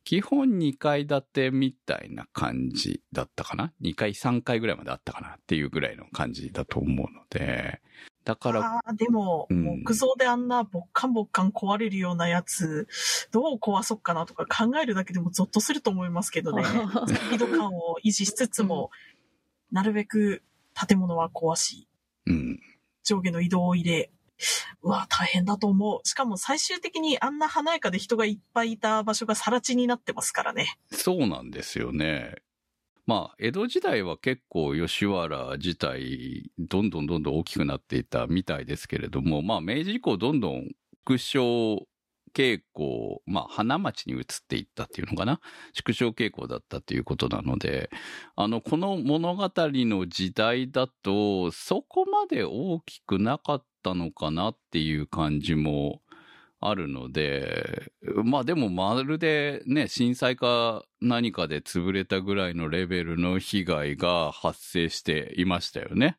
[0.03, 7.83] 基本2階建てみたいな感じだったかな ?2 階3階ぐらいまであったかなっていうぐらいの感じだと思うので、
[8.25, 12.89] だから、ああ、でも、うん木造であんなぼっかんぼっかん壊れるようなやつ、
[13.31, 16.63] どう壊そっかなとか考えるだけでもゾッとすると思いますけどね。
[17.07, 18.91] スピード感を維持しつつも、
[19.71, 20.43] なるべく
[20.89, 21.89] 建物は壊し、
[22.31, 22.61] うん。
[23.03, 24.11] 上下の移動を入れ、
[24.83, 26.09] うわ、大変だと思う。
[26.09, 30.79] しかも最終的にあんな華やかで人がいっぱいいた場所が更地になってますからね。
[30.93, 32.37] そうなんですよね。
[33.07, 40.71] まあ、江戸時代は結構吉原自体、どんどんどんどん大きくなっていたみたいですけれども、まあ、明治以降どんどん
[41.05, 41.87] 副将
[42.35, 45.41] 傾向、まあ、花町に移っていったっていうのかな？
[45.73, 47.91] 縮小傾向だったということなので、
[48.37, 56.03] あの、この物語の時代だと、そこまで大きくなかったのかなっていう感じも
[56.61, 57.91] あるので、
[58.25, 66.19] まあでもまるでね、震災か何かで潰れたぐらいのレベルの被害が発生していましたよね。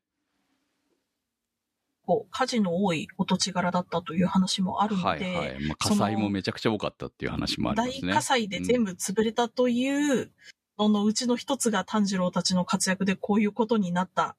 [2.05, 5.65] こう、火事の多いお土地柄だったという話もあるので、はいはい。
[5.67, 8.13] まあ火災もめちゃくちゃ多かったっていう話もあり大ますね。
[8.13, 10.31] 火災で全部潰れたという、
[10.77, 14.35] そのうちの一つが炭治郎たちの活躍でこういうことになった。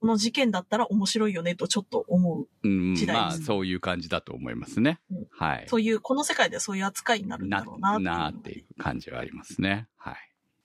[0.00, 2.46] この事件だったら面白いよねとちょっと思う。
[2.62, 5.26] うん、時代ですまあそういう感じだと思いますねうん。
[5.30, 5.64] はい。
[5.66, 9.88] そういう、この世界ではそういう扱いになるんだなろうななーっていう感じはありますね。
[9.96, 10.16] はい。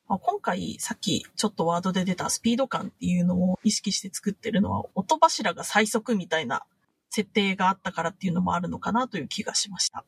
[0.10, 6.64] まあ今回さっきちょっとワードで出たスピード感っていうのを意識して作ってるのは音柱が最速みたいな
[7.10, 10.04] 設定があったからっていうのもあるのかなという気がしました。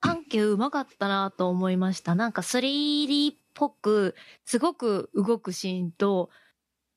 [0.00, 2.14] 緩急うまかったなと思いました。
[2.14, 6.28] なんか 3D っぽく、すごく動くシーンと、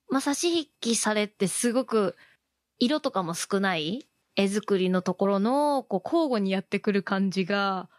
[0.10, 2.16] まあ、差し引きされてすごく
[2.80, 7.90] 色とかも少ない絵作りのところの、こう交互にやってくる感じが、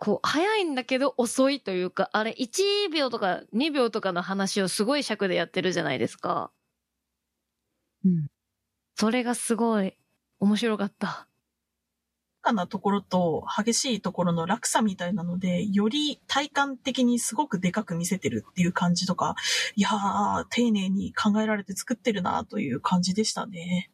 [0.00, 6.50] こう、早いんだけど遅いというか、あれ1秒とか2秒とかの話をすごい尺でやってるじゃないですか。
[8.06, 8.28] うん。
[8.96, 9.94] それがすごい
[10.38, 11.28] 面白かった。
[12.40, 19.36] かなところと激しいところの落差みたいなので、より体感的にすごくでかく見せてるっていう感じとか、
[19.76, 23.90] いやー、丁寧に考えられて作ってるなという感じでしたね。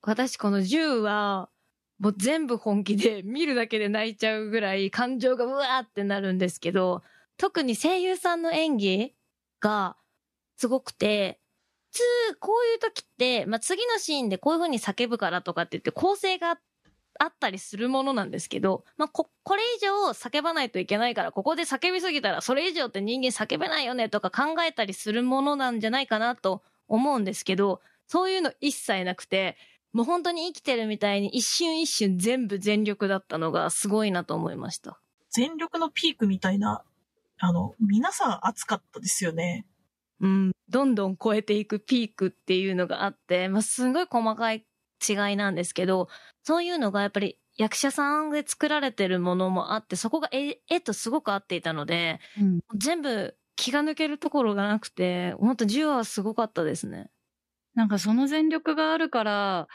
[0.00, 1.50] 私この10は、
[1.98, 7.02] もう全部本気で 見るだけで泣いちゃうぐらい感情がうわーってなるんですけど、
[7.36, 9.14] 特に声優さんの演技
[9.60, 9.96] が
[10.56, 11.40] すごくて、
[11.92, 12.02] 普通
[12.40, 16.58] こういう時って、まあ、次のシーンでこういう風に叫ぶからとかって言って構成が
[17.18, 29.56] あったりするものなんですけど、まあ、こ、これ以上叫ばないといけないから、ここで叫びすぎたらそれ以上って人間叫べないよねとか考えたりするものなんじゃないかなと思うんですけど、そういうの一切なくて、
[29.94, 34.98] もう本当に生きてるみたいに一瞬一瞬全部全力だったのがすごいなと思いました。
[35.30, 36.82] 全力のピークみたいな、
[37.38, 39.64] あの、皆さん熱かったですよね。
[40.20, 40.52] うん。
[40.68, 44.66] どんどん超えていくピークっていうのがあって、まあ、すごい細かい
[45.08, 46.08] 違いなんですけど、
[46.42, 57.10] そういうのがやっぱり役者さんで作られてるものもあって、そこが絵絵とすごく合っていたので、うん全部気が抜けるところがなくて、本当10話はすごかったですね。
[57.74, 59.68] なんかその全力があるから、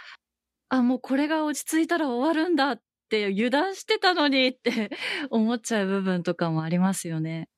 [0.70, 4.92] あ、もうこれが落ち着いたら終わるんだって油断してたのにって
[5.32, 7.50] 思っちゃう部分とかもありますよね。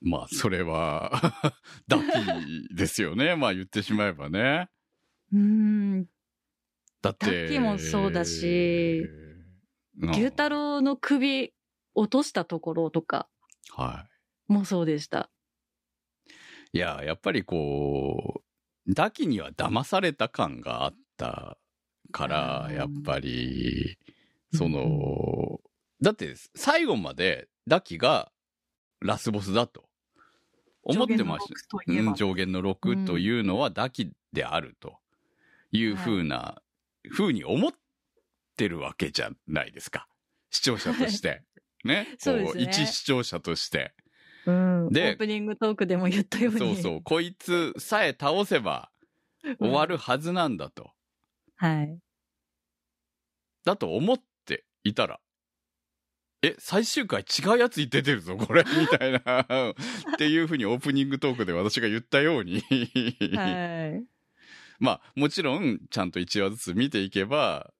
[0.00, 1.10] まあ、それは、
[1.88, 3.36] ダッキーですよね。
[3.36, 4.68] まあ言ってしまえばね。
[5.32, 6.06] うーん。
[7.00, 7.26] だって。
[7.26, 9.02] ダッキーもそうだし
[9.98, 11.54] うん牛太郎の首
[11.94, 13.28] 落としたところとか
[13.70, 14.08] は
[14.48, 15.30] もそうでした。
[16.72, 16.78] い。
[16.78, 18.43] いや、やっぱりこう、
[18.88, 21.58] ダキには騙された感があった
[22.12, 23.98] から、うんやっぱり、
[24.52, 25.60] その、
[26.00, 28.30] だって最後までダキが
[29.00, 29.84] ラスボスだと
[30.82, 31.54] 思ってました。
[31.54, 34.98] 上限の6といえばうん、上限の6というのはダキであると
[35.72, 36.62] いうふうな、
[37.10, 37.72] ふうに思っ
[38.56, 40.06] てるわけじゃないですか。
[40.50, 41.42] 視聴者として。
[41.84, 42.14] ね。
[42.18, 43.94] そうね一視聴者として。
[44.46, 44.88] うん。
[44.90, 46.58] でオープニングトークでも言ったように。
[46.76, 47.02] そうそう。
[47.02, 48.90] こいつさえ倒せば
[49.58, 50.90] 終わるはずなんだと。
[51.56, 51.98] はい。
[53.64, 55.20] だと思っていたら、
[56.44, 59.40] え、最終回違うやつに出てるぞ、これ、 みたいな。
[59.40, 62.60] っていうふうにオープニングトークで私が言ったように。
[63.34, 64.06] はい。
[64.78, 67.72] まあ、もちろん、ちゃんと1話ずつ見ていけば、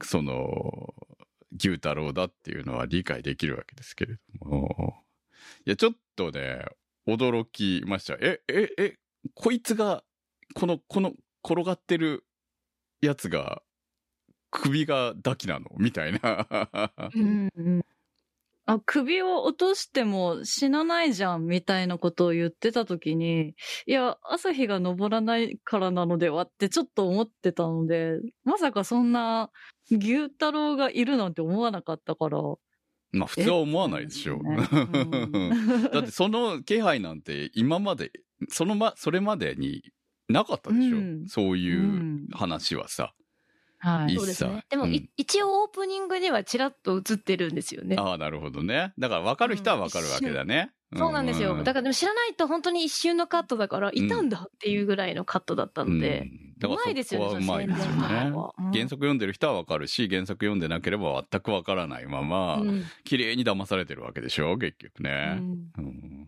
[0.00, 0.94] その、
[1.56, 5.03] 牛太郎だっていうのは理解できるわけですけれども。
[5.66, 6.62] いや、ちょっとね、
[7.08, 8.14] 驚きました。
[8.20, 8.94] え、え、え、
[9.34, 10.04] こいつが、
[10.54, 12.26] この、この、転がってる
[13.00, 13.62] やつが、
[14.50, 15.66] 首がダキなの？
[15.78, 16.46] みたいな。
[17.14, 17.84] うんうん
[18.66, 23.54] あ、首を落としても死なないじゃん、みたいなことを言ってた時に、
[23.86, 29.50] いや、朝日が昇らないからなのではってちょっと思ってたので、まさかそんな
[29.90, 32.38] 牛太郎がいるなんて思わなかったから。
[33.14, 34.42] まあ、普通は思わないでしょう。
[34.42, 38.12] ねうん だってその気配なんて今まで、
[38.48, 39.82] そのま、それまでに
[40.28, 43.14] なかったでしょ、うんそういううん話はさ。
[43.78, 44.16] はいい。
[44.16, 44.64] そうですね。
[44.70, 47.96] でも、うんい一応オープニングではちらっと映ってるんですよね。
[47.98, 48.92] ああ、なるほどね。
[48.98, 50.72] だから分かる人は分かるわけだね。
[50.96, 51.56] そうなんですよ。
[51.56, 56.30] だかからでも知らないと本当に一瞬のカットだから、いたんだっていうぐらいのカットだったので、
[56.68, 58.08] だからうまいですよね、そこはうまいですよね。
[58.72, 62.84] 原作読んでる人は分かるし、原作読んでなければ全く分からないまま、うん。
[63.04, 65.10] 綺麗に騙されてるわけでしょ結局うね。
[65.34, 65.70] ん。
[65.78, 66.26] うん。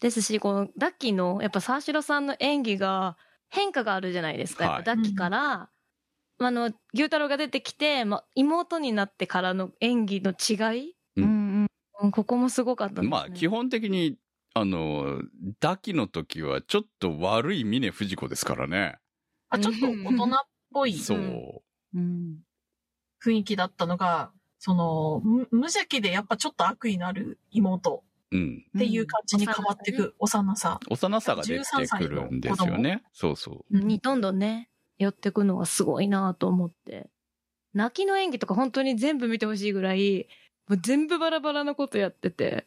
[0.00, 3.16] ですし、このダッキーの、やっぱ沢城さんの演技が
[3.48, 4.64] 変化があるじゃないですか。
[4.64, 4.74] はい。
[4.74, 5.70] やっぱダッキーから、
[6.38, 11.66] あの、牛太郎が出てきて、まあ、妹になってからの演技の違い、うん。
[12.10, 13.08] ここもすごかったですね。
[13.08, 14.18] まあ、基本的に、
[14.52, 15.22] あの、
[15.60, 18.98] ダキの時はちょっと悪い峰不二子ですからね。
[19.50, 20.28] あちょっと大人っ
[20.72, 21.62] ぽいそう。
[21.94, 22.38] うん
[23.24, 28.66] 雰囲気だったのが、その、む無邪気でやっぱちょっと悪意のある妹うん。
[28.76, 30.80] っていう感じに変わっていく幼さ。
[30.90, 33.02] 幼さが出てくるんですよね。
[33.12, 33.78] そうそう。
[33.78, 37.08] にどんどんね、寄ってくのがすごいなと思って。
[37.72, 40.28] 泣きの演技とか本当に全部見てほしいぐらい、
[40.68, 42.66] もう全部バラバラなことやってて。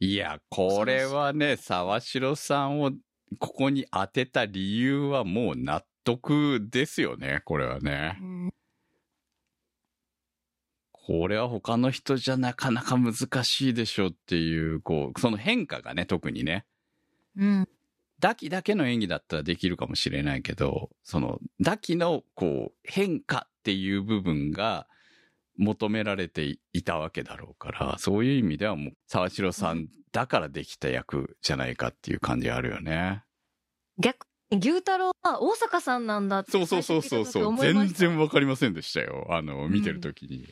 [0.00, 2.92] いや、これはね、沢城さんを
[3.38, 8.18] ここに当てた理由はもう納得ですよね、これはね。
[10.92, 16.64] これは他の人じゃなかなか難しいでしょっていう、こう、その変化がね、特にね。
[17.36, 17.68] うん。
[18.20, 24.86] ダキだけの演技だったらできるかもしれないけど、その、ダキの、こう、変化っていう部分が
[25.56, 33.22] 求められていたわけだろうから、そういう意味ではもう、沢城さんだからできた役じゃないかっていう感じあるよね。
[33.98, 37.56] 逆牛太郎は大阪さんなんだってそうそうそうそうそう。
[37.56, 39.26] 全然わかりませんでしたよ。
[39.30, 40.46] あの、見てる時に。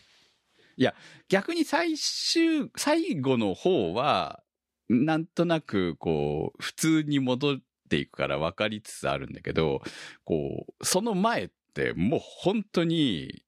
[0.77, 0.95] いや、
[1.29, 4.43] 逆に最終、最後の方は、
[4.89, 9.83] なんとなく、こう、普通に戻っていくから分かりつつあるんだけど、
[10.25, 13.45] こう、その前ってもう本当に、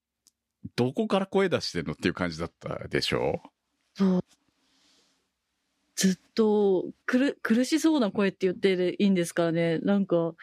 [0.76, 3.40] どこから声出してんのっていう感じだったでしょ？
[3.94, 4.24] そう。
[5.96, 9.78] ずっと、くる、苦しそうな声って言っていいんですからね？
[9.78, 10.34] なんか、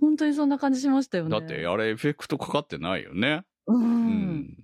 [0.00, 1.30] 本当にそんな感じしましたよね。
[1.30, 3.44] だって、あれエフェクトかかってないよね。
[3.66, 3.82] うん。
[3.82, 4.56] うん。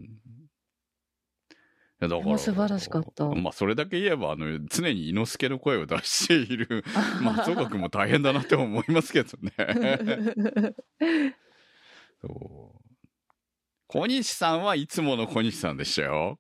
[2.00, 2.38] いやだから。
[2.38, 6.84] 素晴らしかったまあ、それだけ言えば、あの、常に猪之助の声を出している
[7.22, 9.52] 松岡君も大変だなって思いますけどね。
[12.22, 12.77] そう。
[13.90, 16.38] 小西さんはいつもの小西さんでしたよ。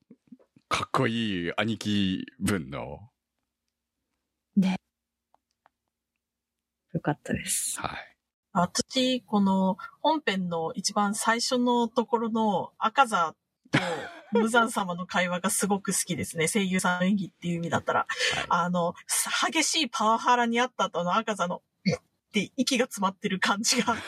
[0.68, 3.08] かっこいい兄貴分の。
[6.92, 7.80] よかったです。
[7.80, 8.16] はい。
[8.52, 13.34] 私、この本編の一番最初のところの赤座
[13.70, 13.78] と
[14.32, 16.48] 無惨様の会話がすごく好きですね。
[16.52, 18.06] 声優さんの演技っていう意味だったら。
[18.50, 18.92] あの、
[19.50, 21.62] 激しいパワハラにあった後の赤座の、
[22.28, 24.02] って息が詰まってる感じが、 かわい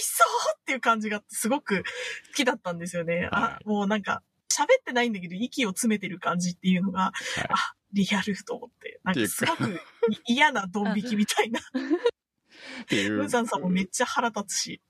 [0.00, 3.28] そうっていう感じがすごく好きだったんですよね。
[3.30, 7.12] あ、もうなんか、喋ってないんだけど息を詰めてる感じっていうのが、
[7.48, 9.00] あ、リアルと思って。
[9.04, 9.80] なんかすごく
[10.26, 11.60] い嫌なドン引きみたいな。
[12.82, 13.18] っていう。
[13.22, 14.80] 無惨さんもめっちゃ腹立つし。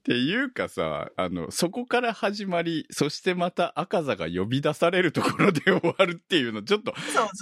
[0.00, 6.94] っていうかさ、あの、そこから始まり、そしてまた赤座が呼び出されるところで終わるっていうの、ちょっと、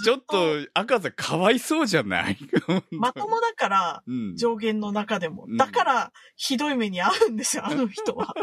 [0.03, 2.37] ちょっと赤座かわいそうじゃない？
[2.91, 4.35] まともだから、うん。
[4.35, 5.57] 上限の中でもうん。
[5.57, 8.33] だから、ひどい目に遭うんですよ、あの人は。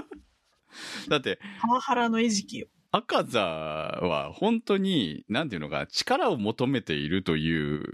[1.09, 2.69] だって、パワハラの餌食よ。
[2.93, 7.85] 赤座は本当に、なんていうのか、力を求めているという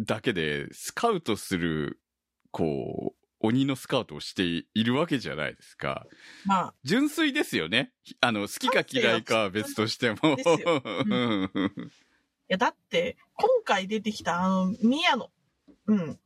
[0.00, 2.00] だけで、スカウトする、
[2.50, 4.42] こう、鬼のスカウトをして
[4.74, 6.06] いるわけじゃないですか。
[6.46, 7.92] まあ、純粋ですよね。
[8.20, 10.16] あの、好きか嫌いかは別としても。
[10.22, 11.50] うん
[12.46, 15.30] いや、だって、今回出てきたあの、宮野。
[15.86, 16.18] うん。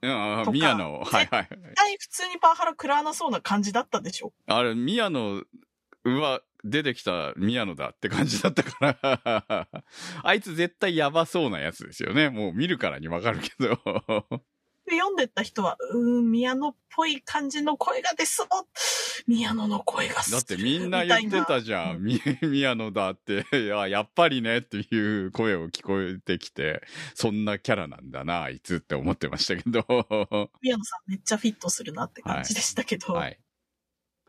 [0.52, 1.48] 宮野、はいはい。
[1.48, 4.32] 絶対普通にパワハラ食らわなそうな感じだったでしょ。
[4.46, 5.42] あれ、宮野
[6.04, 9.68] は出てきた宮野だって感じだったから、
[10.22, 12.30] あいつ絶対やばそうなやつですよね。
[12.30, 13.78] もう見るからにわかるけど。
[14.88, 18.46] で、読んでった人は、うーん、宮野っぽい感じの声が出そう。
[19.26, 22.02] 宮野の声が好きだってみんな言ってたじゃん。
[22.02, 23.44] み宮野だって。
[23.52, 26.82] いや、やっぱりねっていう声を聞こえてきて、
[27.14, 29.84] そんなキャラなんだな、あいつって思ってましたけど。
[30.62, 33.12] 宮野さんめっちゃフィットするなって感じでしたけど。
[33.12, 33.38] はい。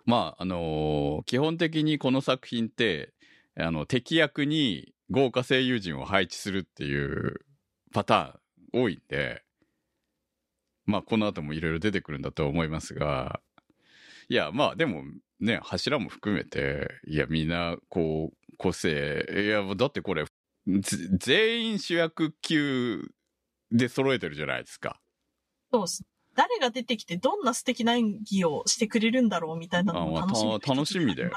[0.05, 3.13] まあ、あのー基本的にこの作品って、
[3.57, 7.41] あの、敵役に豪華声優陣を配置するっていう
[7.93, 9.43] パターン多いんで、
[10.89, 13.39] まあ、この後もいろいろ出てくるんだと思いますが、
[14.27, 15.03] いや、まあ、でも
[15.39, 23.01] ね、柱も含めて、いや、みんな、こう、個性、いや、だってこれ、ぜ全員主役級
[23.71, 24.99] で揃えてるじゃないですか。
[25.71, 26.03] そうっす。
[26.35, 31.31] 誰が出てきてどんな素敵な演技をしてくれるんだろうみたいなのもあ楽しみ楽しみだよ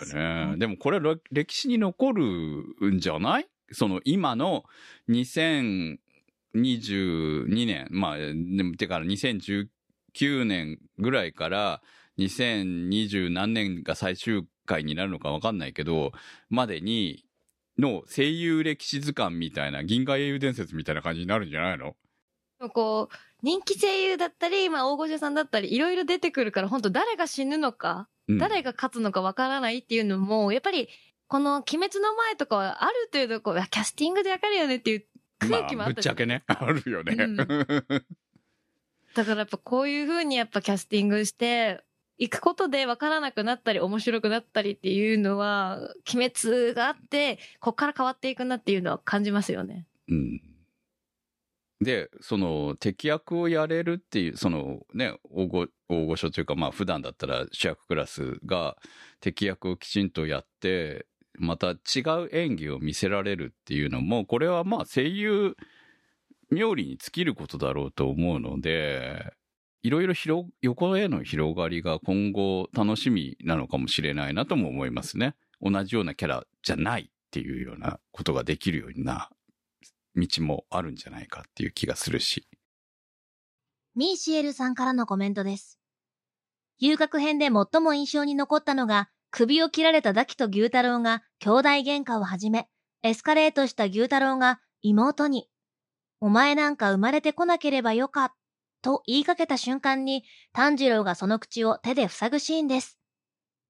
[0.53, 0.57] ね。
[0.59, 3.49] でもこれら歴史に残るんじゃない？
[3.73, 4.65] その今の
[6.55, 11.83] 2022年、まあ、でもてから2019年ぐらいから
[12.19, 16.13] 2020何年が最終回になるのかわかんないけど、
[16.51, 17.25] までに、
[17.79, 21.97] の声優歴史図鑑みたいな、銀河英雄伝説みたいな感じになるんじゃないの？
[22.69, 28.39] こう、人気声優だったり、まあ、大御所さんだったり、いろいろ出てくるから、本当誰が死ぬのか、うん。
[28.39, 30.89] 誰が勝つのかわからないっていうのも、やっぱり、
[31.29, 35.07] この鬼滅の前とかはある程度こう、キャスティングでわかるよねっていう
[35.49, 37.15] 空気もまあ、あったじゃんぶっちゃけね、 あるよね。
[37.15, 37.37] うん
[39.15, 41.85] だからやっぱこういう風にやっぱキャスティングして、
[42.19, 49.87] 行くことで分からなくなったり面白くなったりっていうのは、鬼滅があって、こっから変わっていくなっていうのは感じますよね。
[50.09, 50.41] うん。
[51.83, 58.77] で、その敵役をやれるっていう、そのね、大御大御所というか、まあ普段だったら主役クラスが
[59.21, 61.07] 敵役をきちんとやって、
[61.43, 65.57] また違う演技を見せられるっていうのも、これはまあ声優
[66.53, 69.33] 冥利に尽きることだろうと思うので、
[69.83, 75.35] いろいろ広、横への広がりが今後楽しみなのかもしれないなとも思いますね。
[75.61, 79.29] 同じようなキャラじゃないっていうようなことができるような
[80.15, 82.47] 道もあるんじゃないかっていう気がするし。
[83.97, 85.81] ミーシエルさんからのコメントです。
[86.79, 92.69] 遊郭編で最も印象に残ったのが、首を切られたダキと牛太郎が兄弟喧嘩を始め、
[93.03, 95.49] エスカレートした牛太郎が妹に、
[96.21, 98.35] お前なんか生まれてこなければよか、
[98.83, 100.23] と言いかけた瞬間に、
[100.53, 102.99] 炭治郎がその口を手で塞ぐシーンです。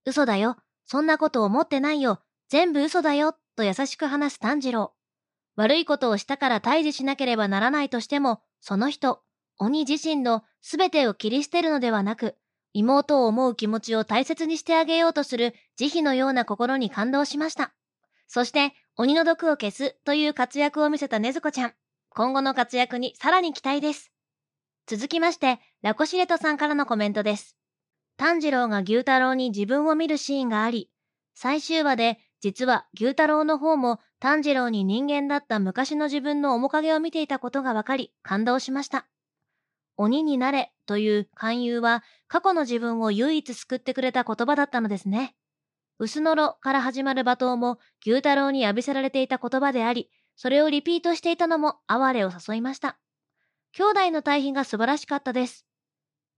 [0.04, 0.56] 嘘だよ。
[0.84, 2.20] そんなこと思ってないよ。
[2.48, 3.36] 全部嘘だよ。
[3.54, 4.92] と優しく話す炭治郎。
[5.54, 9.22] 悪いことをしたから退治しなければならないとしても、その人、
[9.58, 12.36] 鬼自身の全てを切り捨てるのではなく、
[12.72, 17.72] 妹を思う気持ちを大切にしてあげようとする慈悲のような心に感動しました。
[18.26, 21.72] そして、鬼の毒を消すという活躍を見せたねずこちゃん。
[22.10, 24.10] 今後の活躍にさらに期待です。
[24.86, 27.56] 続きまして、ラコシレトさんからのコメントです。
[28.16, 30.90] 炭治郎が牛太郎に自分を見るシーンがあり、
[31.34, 39.06] 最終話で実は牛太郎の方も炭治郎に人間だった昔の自分の面影を見ていたことが分かり感動しました。
[40.02, 45.36] 鬼になれという勧誘は過去の自分を唯一救ってくれた言葉だったのですね。
[46.00, 52.98] 薄のろから始まる罵倒も牛太郎に浴びせられていた言葉であり、それをリピートしていたのも哀れを誘いました。
[53.72, 55.66] 兄弟の対比が素晴らしかったです。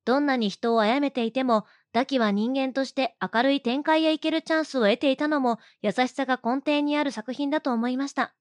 [0.05, 8.35] どんなに人を殺めていても、ダキは人間として明るい展開へ行けるチャンスを得ていたのも優しさが根底にある作品だと思いました。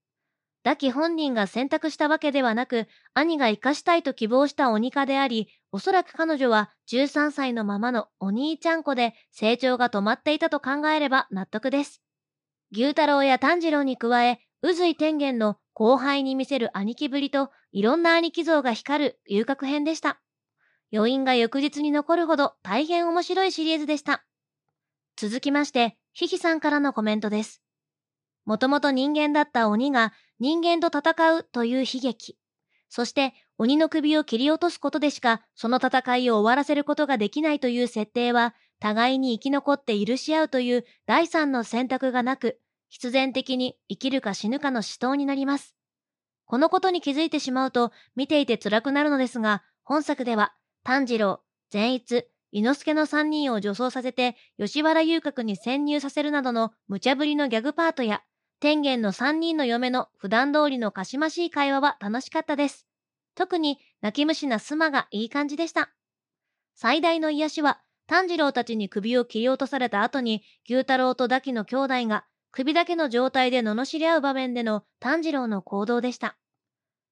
[0.63, 12.01] ダキ本人が選択したわけではなく、兄が生かしたいと希望した鬼化であり、おそらく彼女は13歳のままのお兄ちゃん子で成長が止まっていたと考えれば納得です。
[12.71, 20.21] 牛太郎や炭治郎に加え、宇髄天元の後輩に見せる兄貴ぶりといろんな兄貴像が光る遊郭編でした。
[20.93, 24.23] 余韻が翌日に残るほど大変面白いシリーズでした。
[25.17, 27.61] 続きまして、ヒヒさんからのコメントです。
[28.45, 30.13] もともと人間だった鬼が
[30.43, 32.37] 人間と戦うという悲劇。
[32.89, 45.77] そして鬼の首を切り落とすことでしかその戦いを終わらせることができないという設定は互いに生き残って許し合うという第三の選択がなく、必然的に生きるか死ぬかの死闘になります。
[46.43, 51.39] このことに気づいてしまうと見ていて辛くなるのですが、本作では炭治郎、
[51.69, 58.23] 善逸、伊之助の3人を女装させて吉原遊郭に潜入させるなどの無茶ぶりのギャグパートや、
[58.63, 62.87] 天元の3人の嫁の普段通りのかしましい会話は楽しかったです。
[63.35, 65.89] 特に泣き虫なスマがいい感じでした。
[66.73, 76.37] 最大の癒しは、炭治郎たちに首を切り落とされた後に、牛太郎とダキの兄弟が首だけの状態で罵り合う場面での炭治郎の行動でした。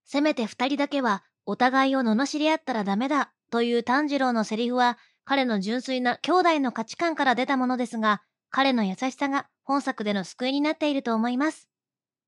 [0.06, 8.22] せめて二人だけはお互いを罵り合ったらダメだという炭治郎のセリフは彼の純粋な兄弟の価値観から出たものですが、
[8.52, 11.70] 彼の優しさが本作での救いになっていると思います。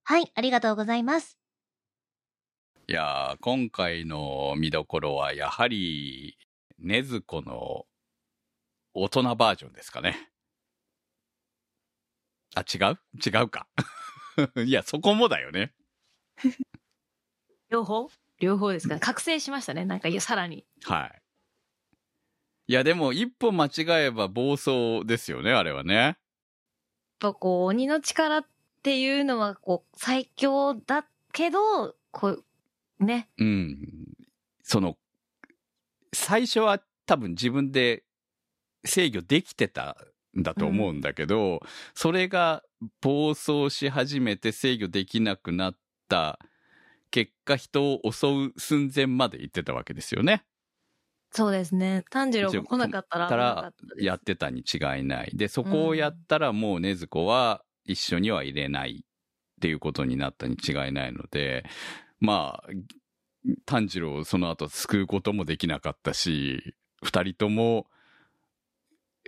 [0.06, 1.38] はい、ありがとうございます。
[2.88, 6.38] いやー、今回の見どころはやはり、
[6.80, 7.86] ねずこの
[8.94, 10.30] 大人バージョンですかね。
[12.56, 13.00] あ、違う？
[13.26, 13.68] 違うか。
[14.66, 15.74] いや、そこもだよね。
[17.70, 18.10] 両方？
[18.40, 18.96] 両方ですか？
[18.96, 19.00] ね。
[19.00, 19.86] 覚醒しましたね。
[19.86, 20.66] なんか、いや、さらに。
[20.84, 21.23] はい。
[22.74, 25.94] いや、でも一歩間違えば暴走ですよね、あれはね。
[25.96, 26.18] やっ
[27.20, 28.46] ぱこう、鬼の力っ
[28.82, 32.44] ていうのは、こう、最強だけど、こう、
[33.00, 33.30] ね。
[33.38, 33.78] うん。
[34.64, 34.98] その、
[36.16, 38.06] 最初は多分自分で
[38.84, 39.96] 制御できてた
[40.36, 41.60] んだと思うんだけど、
[41.94, 42.64] それが
[43.02, 45.78] 暴走し始めて制御できなくなっ
[46.10, 46.40] た
[47.12, 50.44] 結果人を襲う寸前まで行ってたわけですよね。
[51.36, 52.06] そうですね。
[52.12, 54.06] 炭治郎が来なかったらたです。
[54.06, 55.32] やってたに違いない。
[55.34, 61.66] で、そこをやったらもう禰豆子は一緒には入れないっていうことになったに違いないので、
[62.20, 62.70] まあ、
[63.66, 67.88] 炭治郎をその後救うこともできなかったし、二人とも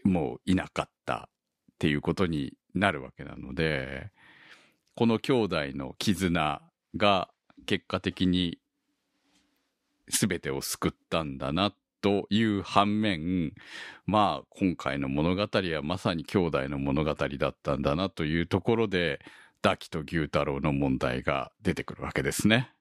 [0.03, 1.29] もういなかった
[1.73, 4.11] っていうことになるわけなので、
[4.95, 6.61] この兄弟の絆
[6.95, 7.29] が
[7.65, 8.59] 結果的に
[10.07, 11.73] 全てを救ったんだな
[12.05, 13.51] という反面、
[14.05, 19.25] まあ今回の物語はまさに兄弟の物語だったんだなというところで、
[19.63, 22.71] ダキと牛太郎の問題が出てくるわけですね。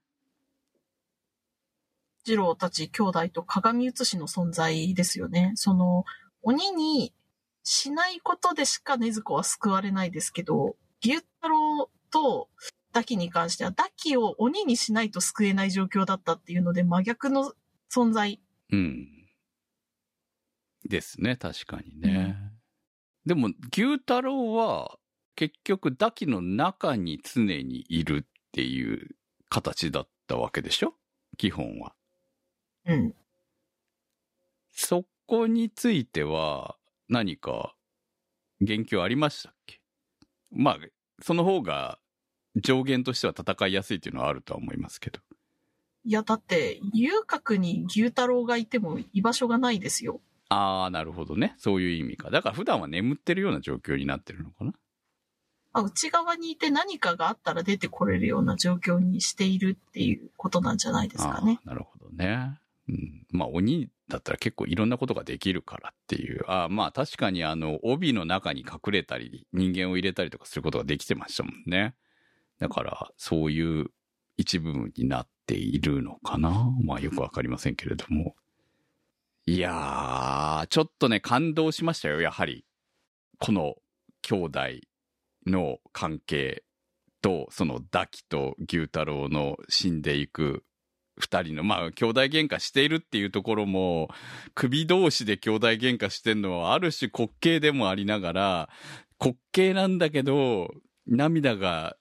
[2.22, 5.52] 次郎たち兄弟と鏡写しの存在ですよね。
[5.54, 6.04] その、
[6.42, 7.14] 鬼に
[7.62, 12.50] しないことでしか禰豆子は救われないですけど、牛太郎と
[12.92, 17.54] ダキに関しては、ダキを鬼にしないと救えない状況だったっていうので、真逆の
[17.90, 18.38] 存在。
[18.74, 19.08] うん。
[20.84, 22.36] ですね、確かにね。
[23.24, 24.98] でも、牛太郎は
[25.36, 29.16] 結局ダキの中に常にいるっていう
[29.48, 30.94] 形だったわけでしょ？
[31.36, 31.94] 基本は。
[32.86, 33.14] うん。
[34.72, 36.76] そこについては
[37.08, 37.74] 何か
[38.60, 39.80] 言及ありましたっけ？
[40.52, 40.78] まあ、
[41.22, 41.98] その方が
[42.56, 45.20] 上限としては戦いやすいっていうのはあるとは思いますけど。
[46.04, 50.20] いや、だって、遊郭に牛太郎がいても居場所がないですよ。
[50.48, 51.54] ああ、なるほどね。
[51.58, 52.30] そういう意味か。
[52.30, 54.74] だから普段は眠ってるような状況になってるのかな。
[55.72, 61.58] あ内側にいて何かがあったら出てこれるような状況にしているっていうことなんじゃないですかね。
[61.64, 62.60] なるほどね。
[62.88, 63.26] うん。
[63.30, 66.44] まあ、鬼だったら結構いろんなことができるからっていう。
[66.46, 71.96] ああ、まあ確かにあの、帯の中に隠れたり、人間を入れたりとかすることができてましたもんね。
[72.60, 73.90] だから、そういう
[74.36, 76.70] 一部分になっているのかな？
[76.84, 78.34] まあよくわかりませんけれども。
[79.46, 82.64] いやー、ちょっとね、感動しましたよ、やはり。
[83.38, 83.74] この
[84.22, 84.60] 兄弟
[85.46, 86.64] の関係
[87.20, 90.64] と、そのダキと牛太郎の死んでいく
[91.18, 94.08] 二人の、まあ、兄弟喧嘩しているっていうところも、
[94.54, 98.68] 首同士で兄弟喧嘩してんのは、ある種滑稽でもありながら、
[99.20, 100.72] 滑稽なんだけど、
[101.06, 101.96] 涙が、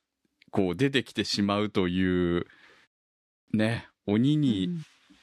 [0.53, 2.45] こう出てきてしまうという、
[3.53, 4.69] ね、鬼に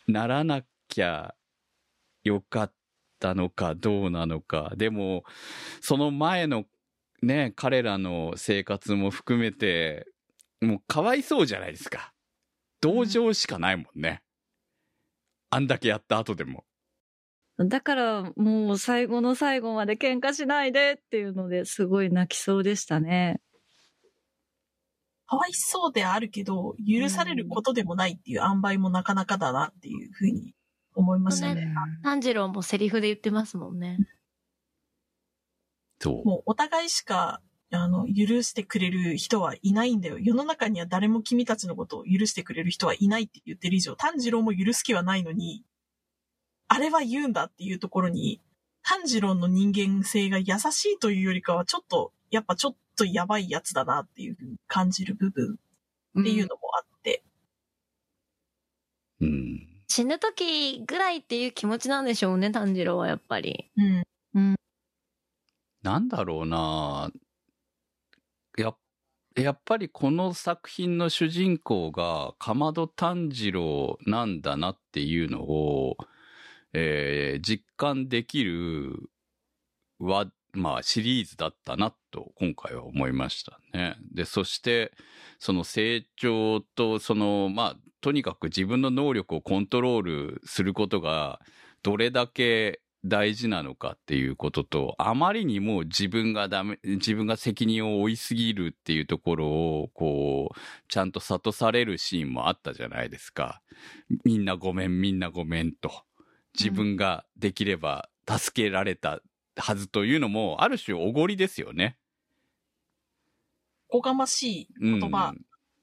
[0.08, 1.36] ならなきゃ
[2.24, 2.72] よかっ
[3.20, 4.72] たのかどうなのか。
[4.76, 5.22] でも、
[5.80, 6.64] その前の
[7.22, 10.08] ね、彼らの生活も含めて、
[10.60, 12.12] もうかわいそうじゃないですか。
[12.80, 14.22] 同情しかないもんね。
[15.50, 16.64] あんだけやった後でも。
[17.56, 23.40] だからもう最後の最後まで喧嘩しないでっていうのですごい泣きそうでしたね。
[25.30, 30.56] かわいそうであるけど、許されることでもないっていう塩梅もなかなかだなっていうふうに
[30.96, 31.72] 思いましたね。
[32.02, 33.98] 炭治郎もセリフで言ってますもんね。
[36.00, 36.26] そう。
[36.26, 40.18] もうお互いしか、あの、許してくれる人はいないんだよ。
[40.18, 45.62] 世の中には誰も君たちのことを許してくれる人はいないって言ってる以上、炭治郎も許す気はないのに、
[46.66, 48.40] あれは言うんだっていうところに、
[48.82, 55.58] 炭治郎の人間性が優しいというよりかは、ちょっと、やっぱちょっとやばいやつだなっていうふうに感じる部分
[56.20, 57.22] っていうのもあって、
[59.20, 59.66] うん。
[59.88, 63.70] 死ぬ時ぐらいっていう気持ちなんでしょうね、炭治郎はやっぱり。
[63.76, 64.56] うん。
[65.82, 67.10] なんだろうな
[68.56, 68.74] や、
[69.36, 75.96] やっぱりこの作品の主人公が、かまど炭治郎なんだなっていうのを、
[76.72, 79.10] えー実感できる
[79.98, 83.96] は、まあシリーズだったなと今回は思いましたね。
[84.12, 84.92] で、そして、
[85.38, 91.40] その成長と、その、まあ、とにかく自分の能力をコントロールすることが、
[91.82, 103.62] どれだけ大事なのかっていうことと、あまりにも自分がダメ、自分が責任を負いすぎるっていうところを、こう、ちゃんと諭されるシーンもあったじゃないですか。
[104.24, 105.90] みんなごめん、みんなごめんと。
[106.58, 109.20] 自分ができれば助けられた
[109.60, 111.96] はずというのも、ある種おごりですよね。
[113.88, 115.00] おこがましいうん。
[115.00, 115.34] 言葉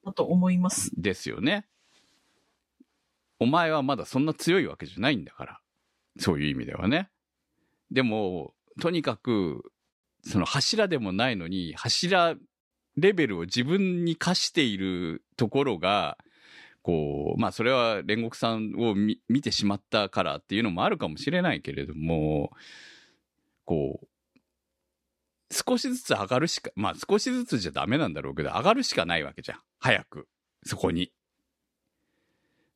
[0.04, 0.90] だと思います。
[1.00, 1.66] ですよね。
[3.38, 5.60] お前はまだそんな強いわけじゃないんだから。
[6.18, 7.10] そういう意味ではね。
[7.90, 9.72] でも、とにかく、
[10.24, 12.36] その柱でもないのに、柱
[12.96, 16.18] レベルを自分に課しているところが、
[16.82, 22.50] こう、まあそれは煉獄さんを見見てしまったからっていうのもあるかもしれないけれども、
[23.68, 24.08] こう、
[25.52, 29.60] 少しずつ上がるしか、まあ少しずつじゃダメなんだろうけど、上がるしかないわけじゃん。
[29.78, 30.26] 早く。
[30.64, 31.12] そこに。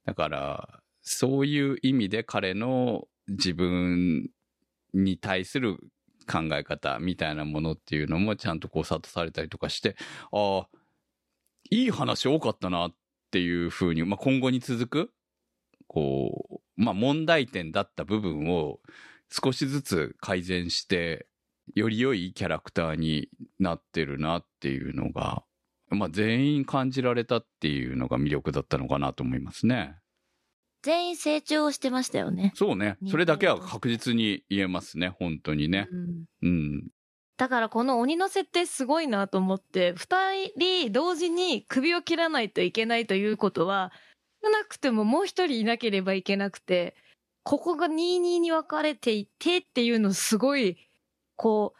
[0.04, 4.28] だから、そういう意味で彼の自分
[4.92, 5.78] に対する
[6.30, 9.96] 考え方みたいなものっていうのもちゃんとこう諭されたりとかして、
[10.30, 10.78] ああ、
[11.70, 12.94] いい話多かったなっ
[13.30, 15.10] ていうふうに、まあ、今後に続く、
[15.86, 18.78] こう、まあ、問題点だった部分を
[19.32, 21.26] 少しずつ改善して、
[21.74, 23.28] より良いキャラクターに
[23.58, 25.44] なってるなっていうのが、
[25.88, 29.96] まあ、全員感じられたっていうのが魅力だったのかなと思いますね。
[30.82, 32.52] 全員成長してましたよね。
[32.56, 32.98] そうね。
[33.08, 35.08] それだけは確実に言えますね。
[35.08, 35.88] 本当にね。
[35.90, 36.88] うんうん。
[37.36, 43.92] だからこの鬼の設定すごいなと思って、二人同時に首を切らないといけないということは、
[44.44, 46.96] 少なくてももう一人いなければいけなくて、
[47.44, 50.76] ここが22に分かれていてっていうのすごい、
[51.36, 51.74] こ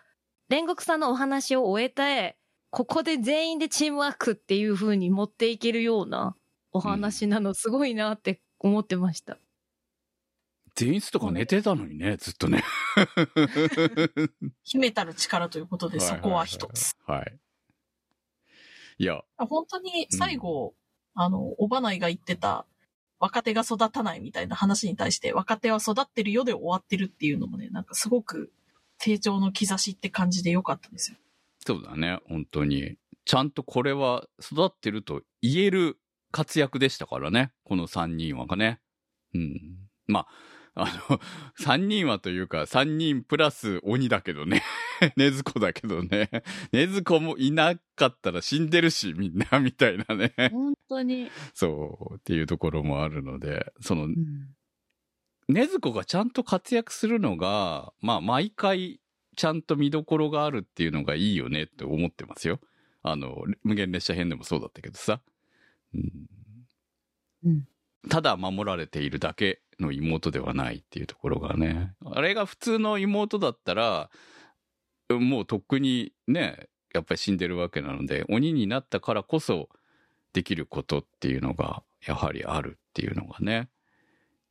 [0.50, 2.36] う、煉獄さんのお話を終えて、
[2.70, 6.36] ここで全員でチームワークっていう風に持っていけるような
[6.72, 9.38] お話なのすごいなって思ってました。
[10.78, 12.64] 前室とか寝てたのにね、ずっとね。
[14.64, 16.94] 秘めたる力ということで、そこは一つ。
[17.06, 17.18] はい。
[17.18, 17.38] はい。
[18.98, 20.74] いや、本当に最後、
[21.14, 22.66] あの、おばないが言ってた、
[23.22, 28.50] 若手が育たないみたいな話に対して、若手は育ってるよで終わってるっていうのもね、なんかすごく
[28.98, 31.16] 成長の兆しって感じでよかったんですよ。
[31.64, 32.96] そうだね、本当に。
[33.24, 36.00] ちゃんとこれは育ってると言える
[36.32, 37.52] 活躍でしたからね。
[37.62, 38.80] この3人はがね。
[39.34, 39.60] うん。
[40.08, 40.26] まあ、
[40.74, 41.20] あの、
[41.60, 44.62] 3人はというか、3人プラス鬼だけどね。
[45.16, 46.30] ねずこだけどね。
[46.72, 50.32] ねずこもいなかったら死んでるし、みんな、 みたいなね。
[50.50, 51.30] 本当に。
[51.52, 54.54] そう、っていうところもあるので、そのう、ん。
[55.48, 59.00] ねずこがちゃんと活躍するのが、まあ、毎回、
[59.36, 62.60] ちゃんと見どころがあるっていうのがいいよねって思ってますよ。
[63.02, 65.20] あの、無限列車編でもそうだったけどさ。
[65.94, 66.26] うん。
[67.44, 67.68] うん
[68.08, 71.94] ただ守られているだけの妹ではないっていうところがね。
[72.04, 74.10] あれが普通の妹だったら、
[75.08, 79.68] もうとっくにね、やっぱり死んでるわけなので、鬼になったからこそ
[80.32, 83.68] できることっていうのが、やはりあるっていうのがね、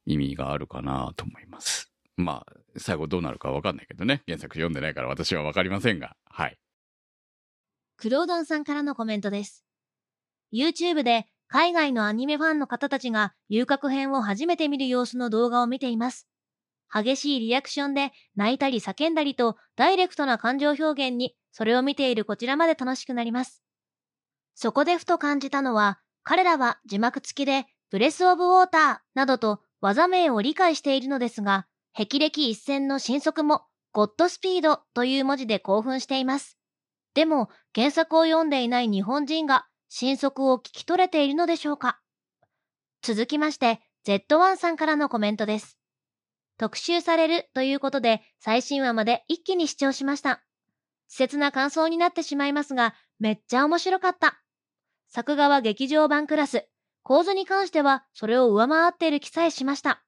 [0.05, 1.91] 意味があるかなと思います。
[2.17, 4.23] まあ、最後どうなるかわかんないけどね。
[4.27, 6.15] 原作読んでないから私はわかりませんが。
[6.25, 6.57] はい。
[7.97, 9.63] クロードンさんからのコメントです。
[10.53, 16.29] YouTube で海外のアニメファンの方たちが遊郭編を初めて見る様子の動画を見ています。
[16.89, 23.61] 激しいリアクションで泣いたり叫んだりとダイレクトな感情表現にそれを見ているこちらまで楽しくなります。
[24.55, 36.57] そこでふと感じたのは彼らは字幕付きでブレスオブウォーターなどと技名を理解しているのですが、霹靂一閃の新速もゴッドスピードという文字で興奮しています。
[37.13, 41.99] でも、原作を読んでいない日本人が新速を聞き取れているのでしょうか？
[43.01, 45.77] 続きまして、Z1 さんからのコメントです。
[46.57, 50.29] 特集されるということで、最新話まで一気に視聴しました。
[50.29, 50.43] 稚
[51.27, 54.41] 拙な感想になってしまいますが、めっちゃ面白かった。
[55.09, 56.69] 作画は劇場版クラス。
[57.03, 60.01] 構図に関しては、それを上回っている気さえしました。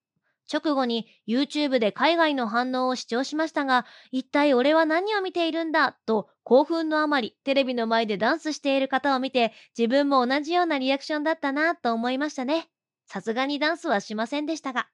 [0.52, 12.68] 直後に YouTube で海外の反応を視聴しましたが、一体俺は何を見ているんだと興奮のあまりテレビの前でダンスしている方を見て自分も同じようなリアクションだったなと思いましたね。
[13.08, 14.88] さすがにダンスはしませんでしたが。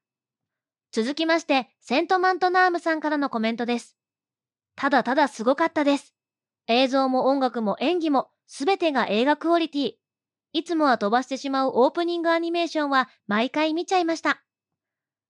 [0.92, 3.96] 続きまして、セントマントナームさんからのコメントです。
[4.76, 6.16] ただただすごかったです。
[6.68, 9.94] 映像も音楽も演技もすべてが映画クオリティ。
[10.54, 14.42] いつもは飛ばしてしまうオープニングアニメーションは毎回見ちゃいました。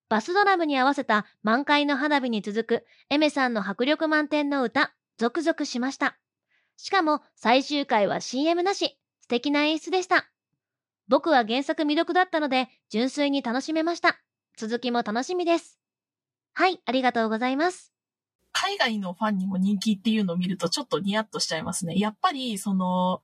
[0.10, 6.18] バスドラムに合わせた満開の花火に続くエメさんの迫力満点の歌、ゾクゾクしました。
[6.78, 10.28] しかも最終回は CM なし、素敵な演出でした。
[11.08, 14.20] 僕は原作未読だったので純粋に楽しめました。
[14.58, 15.80] 続きも楽しみです。
[16.54, 17.94] はい、ありがとうございます。
[18.52, 21.98] 海外のファンにも人気っていうのを見るとちょっとニヤッとしちゃいますね。
[21.98, 23.22] やっぱり、その、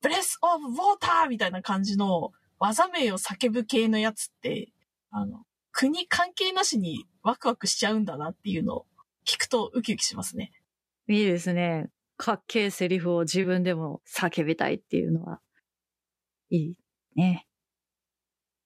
[0.00, 2.30] ブレスオブウォーターみたいな感じの
[2.60, 4.68] 技名を叫ぶ系のやつって、
[5.10, 5.42] あの、
[5.80, 8.86] 国関係なしにワクワクしちゃうんだなっていうのを
[9.24, 10.50] 聞くとウキウキしますね。
[11.06, 11.88] いいですね。
[12.16, 15.40] かっけえセリフを自分でも叫びたいっていうのは、
[16.50, 16.74] いい
[17.14, 17.46] ね。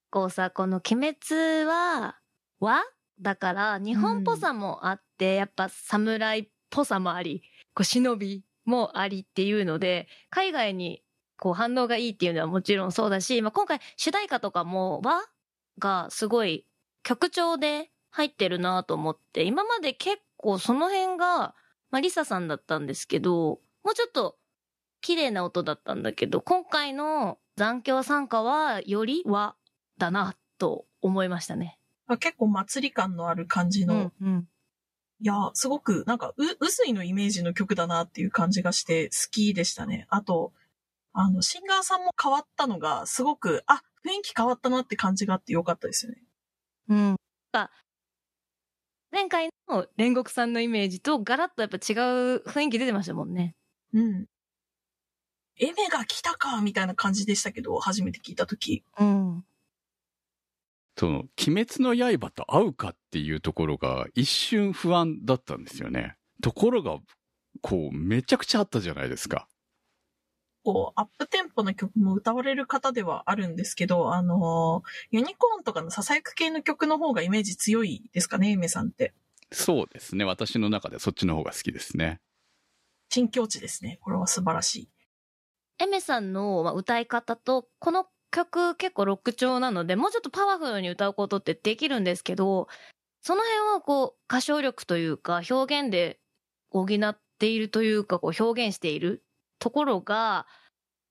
[0.09, 2.17] こうさ、この鬼滅は、
[2.61, 2.83] 和
[3.21, 7.43] だから、日本っぽさもあって、やっぱ侍っぽさもあり、
[7.75, 11.03] こう忍びもありっていうので、海外に
[11.37, 15.27] こう反応がいいっていうのはもちろんそうだし、まあ、今回主題歌とかも和
[15.79, 16.65] がすごい
[17.03, 21.55] 曲調で入ってるなと思って、今まで結構その辺が、
[21.91, 24.37] まあ、リサさんだったんですけど、もうちょっと
[25.01, 29.55] 綺麗な音だったんだけど、今回の残響参加はより和
[29.99, 31.79] だなと思いましたね。
[32.19, 34.49] 結構祭り感のある感じの、うんうん。
[35.21, 40.07] いや、すごくなんかう、うすいのイメージの曲だなっていう感じがして好きでしたね。
[40.11, 40.53] あと、
[41.13, 46.23] あの、シンガーさんも変わったのが、すごく、あ、雰囲気変わったなって感じがあってよかったですよね。
[46.89, 47.17] うん。
[47.53, 47.71] あ
[49.11, 51.93] 前回の煉獄さんのイメージとガラッとやっぱ違
[52.37, 53.55] う雰囲気出てましたもんね。
[53.93, 54.27] うん。
[55.59, 58.85] エメが来たかみたいな感じでしたけど、初めて聞いたとき。
[58.99, 59.45] うん。
[60.99, 66.17] その、鬼滅の刃と合うかっていうところが一瞬不安だったんですよね。
[66.43, 66.99] ところが、
[67.61, 69.47] こう、めちゃくちゃあったじゃないですか。
[70.65, 79.15] こう、アップテンポな曲も歌われる方ではあるんですけど、あのーユニコーンとかのささやく系の曲の方がイメージ強いですかね、エメさんって。
[79.51, 80.25] そうですね。
[80.25, 82.21] 私の中でそっちの方が好きですね。
[83.11, 83.99] 新境地ですね。
[84.01, 84.89] これは素晴らしい。
[85.79, 92.69] エメさんのまあ歌い方と、この曲結構ロック調なので、もうちょっとパワフルに歌うことってできるんですけど、
[93.21, 96.19] その辺はこう、歌唱力というか、表現で
[96.71, 99.23] 補っているというか、こう表現している
[99.63, 100.49] ところが、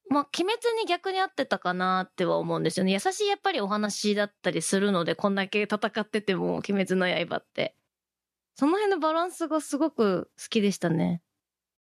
[0.09, 2.91] まあ、鬼滅に逆に合ってたかなっては思うんですよね。
[2.91, 7.77] 優しいやっぱりお話だったりするので、こんだけ戦ってても、鬼滅の刃って。
[8.55, 11.21] その辺のバランスがすごく好きでしたね。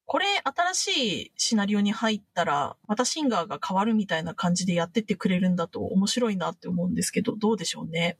[0.04, 8.18] これ新しいシナリオに入ったら、またシンガーが変わるみたいな感じでやってってくれるんだと面白いなって思うんですけど、どうでしょうね？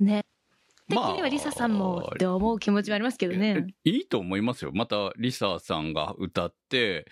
[0.00, 0.24] ね。
[0.88, 3.68] 的まあにはリサさんもって思う気持ちはありますけどね。
[3.84, 4.72] いいと思いますよ。
[4.74, 7.06] また、リサさんが歌って、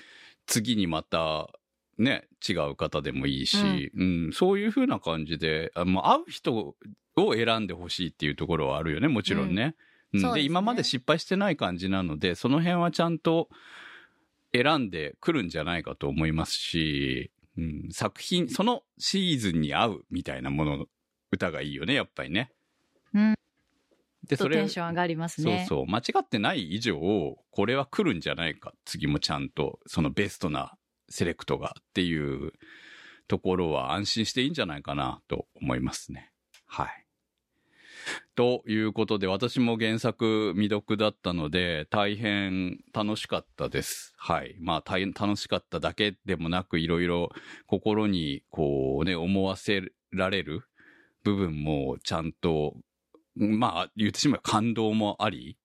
[0.46, 1.50] 次にまた、
[1.98, 6.54] ね、違う方でもいいし、うん、そういう風な感じで、あまあ、会う人
[7.16, 9.76] を選んでほしいっていうところはあるよね、もちろんね。
[10.12, 13.48] で今まで失敗してない感じなので、その辺はちゃんと
[14.52, 20.86] 選んでくるんじゃないかと思いますし、うん、作品、そのシーズンに合うみたいなものの
[21.32, 22.52] 歌がいいよね、やっぱりね。
[23.12, 23.34] うん。
[24.28, 25.66] で、とテンション上がりますね。
[25.68, 25.86] そうそう。
[25.86, 26.98] 間違ってない以上、
[27.50, 28.72] これは来るんじゃないか。
[28.84, 30.76] 次もちゃんと、そのベストな
[31.08, 32.52] セレクトがっていう
[33.28, 36.30] ところは安心していいんじゃないかなと思いますね。
[36.66, 37.04] はい。
[38.34, 44.12] ということで、私も原作未読だったので、大変楽しかったです。
[44.16, 44.56] はい。
[44.60, 47.30] まあ、大変楽しかっただけでもなく、いろいろ
[47.66, 50.62] 心に、こうね、思わせられる
[51.22, 52.76] 部分もちゃんと
[53.36, 55.56] まあ、言ってしまえば感動もあり、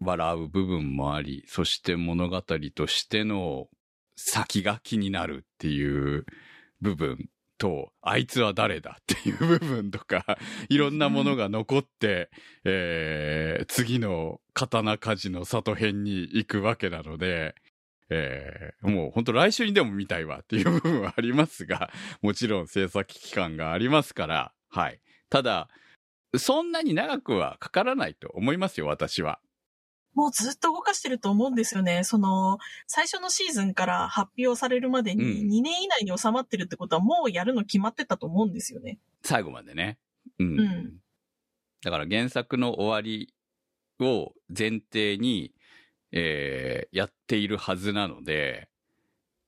[0.00, 3.68] 笑う部分もあり、そして物語としての
[4.16, 6.24] 先が気になるっていう
[6.80, 12.30] 部分と、あいつは誰だっていう部分とか、いろんなものが残って、
[12.64, 17.54] えー、次の刀鍛冶の里編に行くわけなので、
[18.10, 21.90] えー、もう本当来週にでも見たいわっていう部分はありますが、
[22.22, 25.00] もちろん制作期間がありますから、はい。
[25.28, 25.68] ただ、
[26.36, 29.38] そんなに長くはかからないと思いますよ、私は。
[30.14, 32.02] もうずっと動かしてると思うんですよね。
[32.02, 38.98] その、最初のシーズンから発表されるまでにうん2年以内に収まってるってことはもうやるの決まってたと思うんですよね。
[39.22, 39.98] 最後までね。
[40.38, 40.60] うん。
[40.60, 40.92] うん
[41.80, 43.32] だから原作の終わり
[44.00, 45.52] を前提に、
[46.10, 48.68] えーやっているはずなので、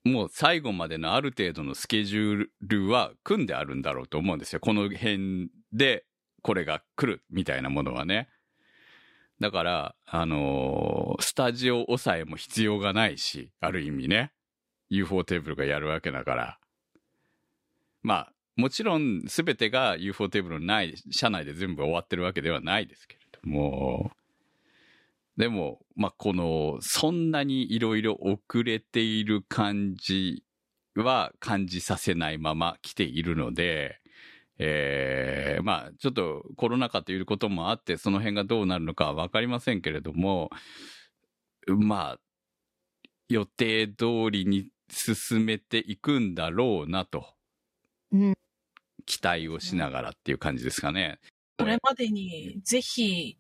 [0.05, 4.61] もう最後までのある程度のスケジュールは組んであるんだろうと思うんですよ。
[4.61, 6.05] この辺で
[6.43, 8.29] これが来るみたいなものはね。
[9.41, 14.33] だから、あのースタジオ抑えも必要がないし、ある意味ね。
[14.91, 16.59] UFO テーブルがやるわけだから。
[18.03, 24.11] まあ、もちろん全てが UFO テーブルのない、社内で全部終わってるわけではないですけれども、
[25.37, 30.45] でも、まあ、この、そんなにいろいろ遅れている感じ
[30.95, 34.00] は感じさせないまま来ているので、
[34.63, 40.51] えーまあ、ちょっとコロナ禍ということもあって、その辺がどうなるのかはわかりませんけれども、
[41.67, 42.21] まあ、
[43.31, 47.27] 予定通りに進めていくんだろうなと。
[48.13, 48.35] うん。
[49.07, 51.21] 期待をしながらっていう感じですかね。
[51.57, 53.39] これまでにぜひ、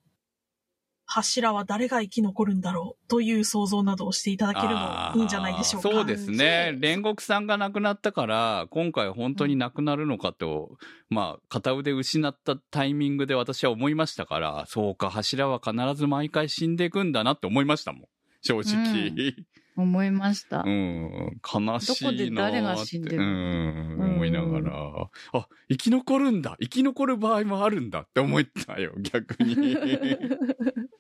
[1.12, 5.88] 柱は誰が生き残るんだろうという想像などをしていただけるのいいんじゃないでしょうか。
[5.90, 6.76] そうですね。
[6.78, 18.02] 煉獄さんが亡くなったから、今回本当に亡くなるのかと、まあ、片腕失ったタイミングで私は思いましたから、そうか、柱は必ず毎回死んでいくんだなって思いましたもん。
[18.42, 19.34] 正直。
[19.76, 20.62] 思いました。
[20.64, 22.04] うん、悲しいなーって。
[22.04, 29.56] どこで誰が死んでるうん、うん思いながら、あ、生き残るんだ生き残る場合もあるんだって思ったよ、逆に。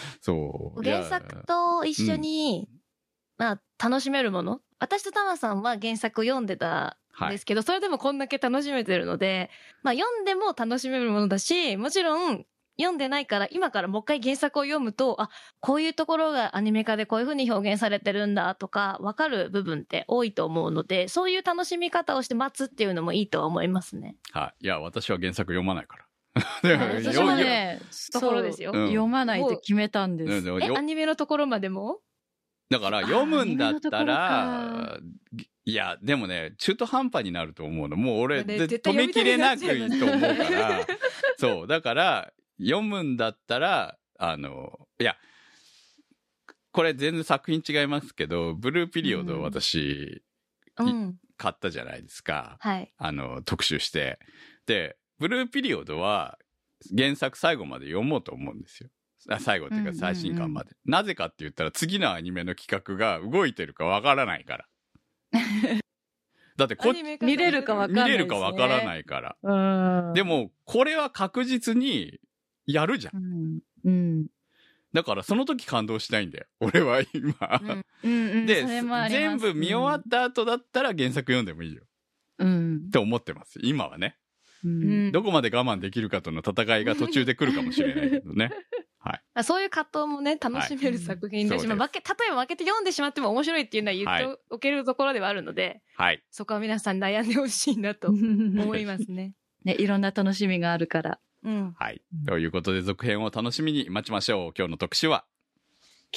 [0.20, 0.82] そう。
[0.82, 2.68] 原作と一緒に、
[3.36, 4.60] まあ、楽しめるもの？
[4.78, 9.50] 私とタマさんは原作を読んでたんですけど、それでもこんだけ楽しめてるので、
[9.82, 12.46] まあ、読んでも楽しめるものだし、もちろん、
[12.80, 24.14] 読んでないから、今からもう一回原作を読むと、あ、こういうところがアニメ化でこういう風に表現されてるんだとか、わかる部分って多いと思うので、そういう楽しみ方をして待つっていうのもいいとは思いますね。
[24.30, 24.66] はい。
[24.66, 26.04] いや、私は原作読まないから。
[26.40, 27.80] はい私もね、
[28.12, 30.46] ところですよそううん読まないと決めたんです。
[30.46, 32.00] よえ、アニメのところまでも？
[32.70, 34.98] だから読むんだったあら、
[35.64, 37.96] いや、でもね、中途半端になると思うの。
[37.96, 40.86] もう俺、ねで絶対止めきれなく読みたと思うから、
[41.38, 45.16] そう、だから、読むんだったら、あの、いや、
[46.72, 50.22] これ全然作品違いますけど、ブルーピリオドを私、
[50.78, 51.16] うん。
[51.38, 52.56] 買ったじゃないですか。
[52.60, 52.92] はい。
[52.98, 54.18] あの、特集して。
[54.66, 56.38] で、ブルーピリオドは
[56.96, 58.90] 原作最後まで読もうと思うんですよ。
[59.28, 60.70] あ最後っていうかうんうんうん最新刊まで。
[60.84, 64.64] なぜかって言ったら次のアニメの企画が動いてるかわからないから。
[66.56, 69.36] だってこっアニメ化見れるかわかん見ないねれるかわからないから。
[69.42, 70.12] うん。
[70.14, 72.20] でも、これは確実に
[72.66, 73.16] やるじゃん。
[73.16, 73.60] うん。
[73.84, 74.26] うん。
[74.92, 76.46] だからその時感動したいんだよ。
[76.60, 77.34] 俺は今。
[77.62, 78.46] うんうんうん。
[78.46, 81.84] で、全部見終わった後だったら原作読んでもいいよ。
[82.38, 82.90] うんっ。
[82.90, 83.60] て思ってます。
[83.62, 84.16] 今はね。
[85.12, 88.50] どこまで我慢できるかとの戦いが途中で来るかもしれないけどね。
[88.98, 89.22] はい。
[89.34, 96.22] あそういう葛藤もね、楽しめる作品だし、はいまあ、負け、例えば負けて読んでしまっても面白いっていうのは言っておけるところではあるので、はい。
[96.30, 99.34] そこは皆さん悩んでほしいなと思いますね。
[99.64, 101.20] ね、いろんな楽しみがあるから。
[101.44, 101.72] うん。
[101.78, 102.02] はい。
[102.26, 104.52] ということで、続編を楽しみに待ちましょう。
[104.56, 105.24] 今日の特集は、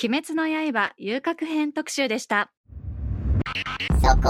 [0.01, 2.51] 鬼滅の刃遊郭編特集でした。
[4.01, 4.29] そこ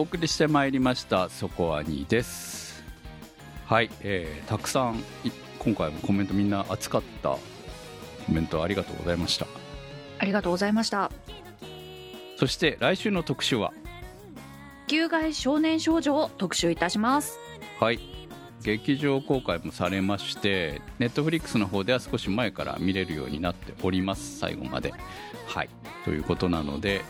[0.00, 2.82] お送りしてまいりました、そこはにです。
[3.66, 7.40] はい、えー、たくさん、い今回もコメントみんな熱かったコ
[8.30, 9.46] メントありがとうございました。
[10.18, 11.10] ありがとうございました。
[12.38, 13.74] そして来週の特集は、
[14.86, 17.38] 旧外少年少女を特集いたします。
[17.78, 18.00] はい、
[18.62, 24.94] 劇場公開もされまして、ネットフリックスの方では少し前から見れるようになっております、最後まで。
[25.46, 25.68] はい、
[26.06, 27.02] ということなので、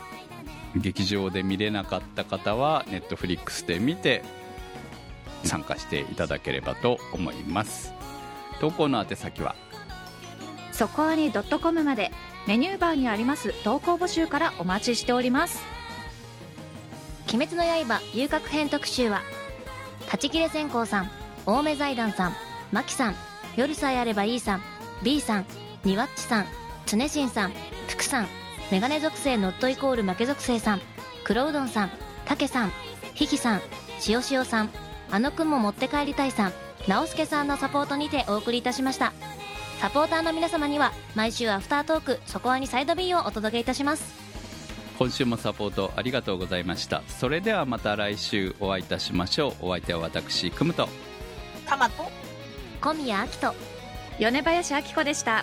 [0.77, 4.23] 劇場で見れなかった方は、ネットフリックスで見て、
[5.45, 7.93] 参加していただければと思います。
[8.61, 9.55] 投稿の宛先は、
[10.73, 12.11] そこアニ .com まで
[12.47, 15.63] メニューバーにあります投稿募集からお待ちしております。
[17.33, 19.23] 鬼滅の刃遊郭編特集は
[20.07, 21.11] 立ち切れ線香さん
[21.47, 22.33] 青梅財団さん
[22.73, 23.15] マキさん
[23.57, 24.63] 夜さえあればいいさん
[25.05, 25.47] B さん
[25.85, 26.47] ニワッチさん
[26.87, 27.53] 常新さん
[27.87, 28.27] 福さん
[28.71, 30.81] メガネ属性ノットイコール負け属性さん
[31.25, 31.91] 黒うどんさん
[32.25, 32.73] たけさん
[33.15, 33.61] ひきさん
[33.99, 34.71] しおしおさん
[35.11, 36.53] あのくんも持って帰りたいさん
[36.89, 39.13] 直輔さんのサポートにてお送りいたしました
[39.81, 44.31] サポーターの皆様には毎週アフタートークそこアニサイド B をお届けいたします
[45.01, 47.03] 今週もサポートありがとうございました。
[47.09, 49.69] それではまた来週お会いいたしましょう。
[49.69, 50.91] お相手は私、くむと。
[51.65, 52.05] タマと
[52.83, 53.55] 小宮明人
[54.19, 55.43] 米林明子でした。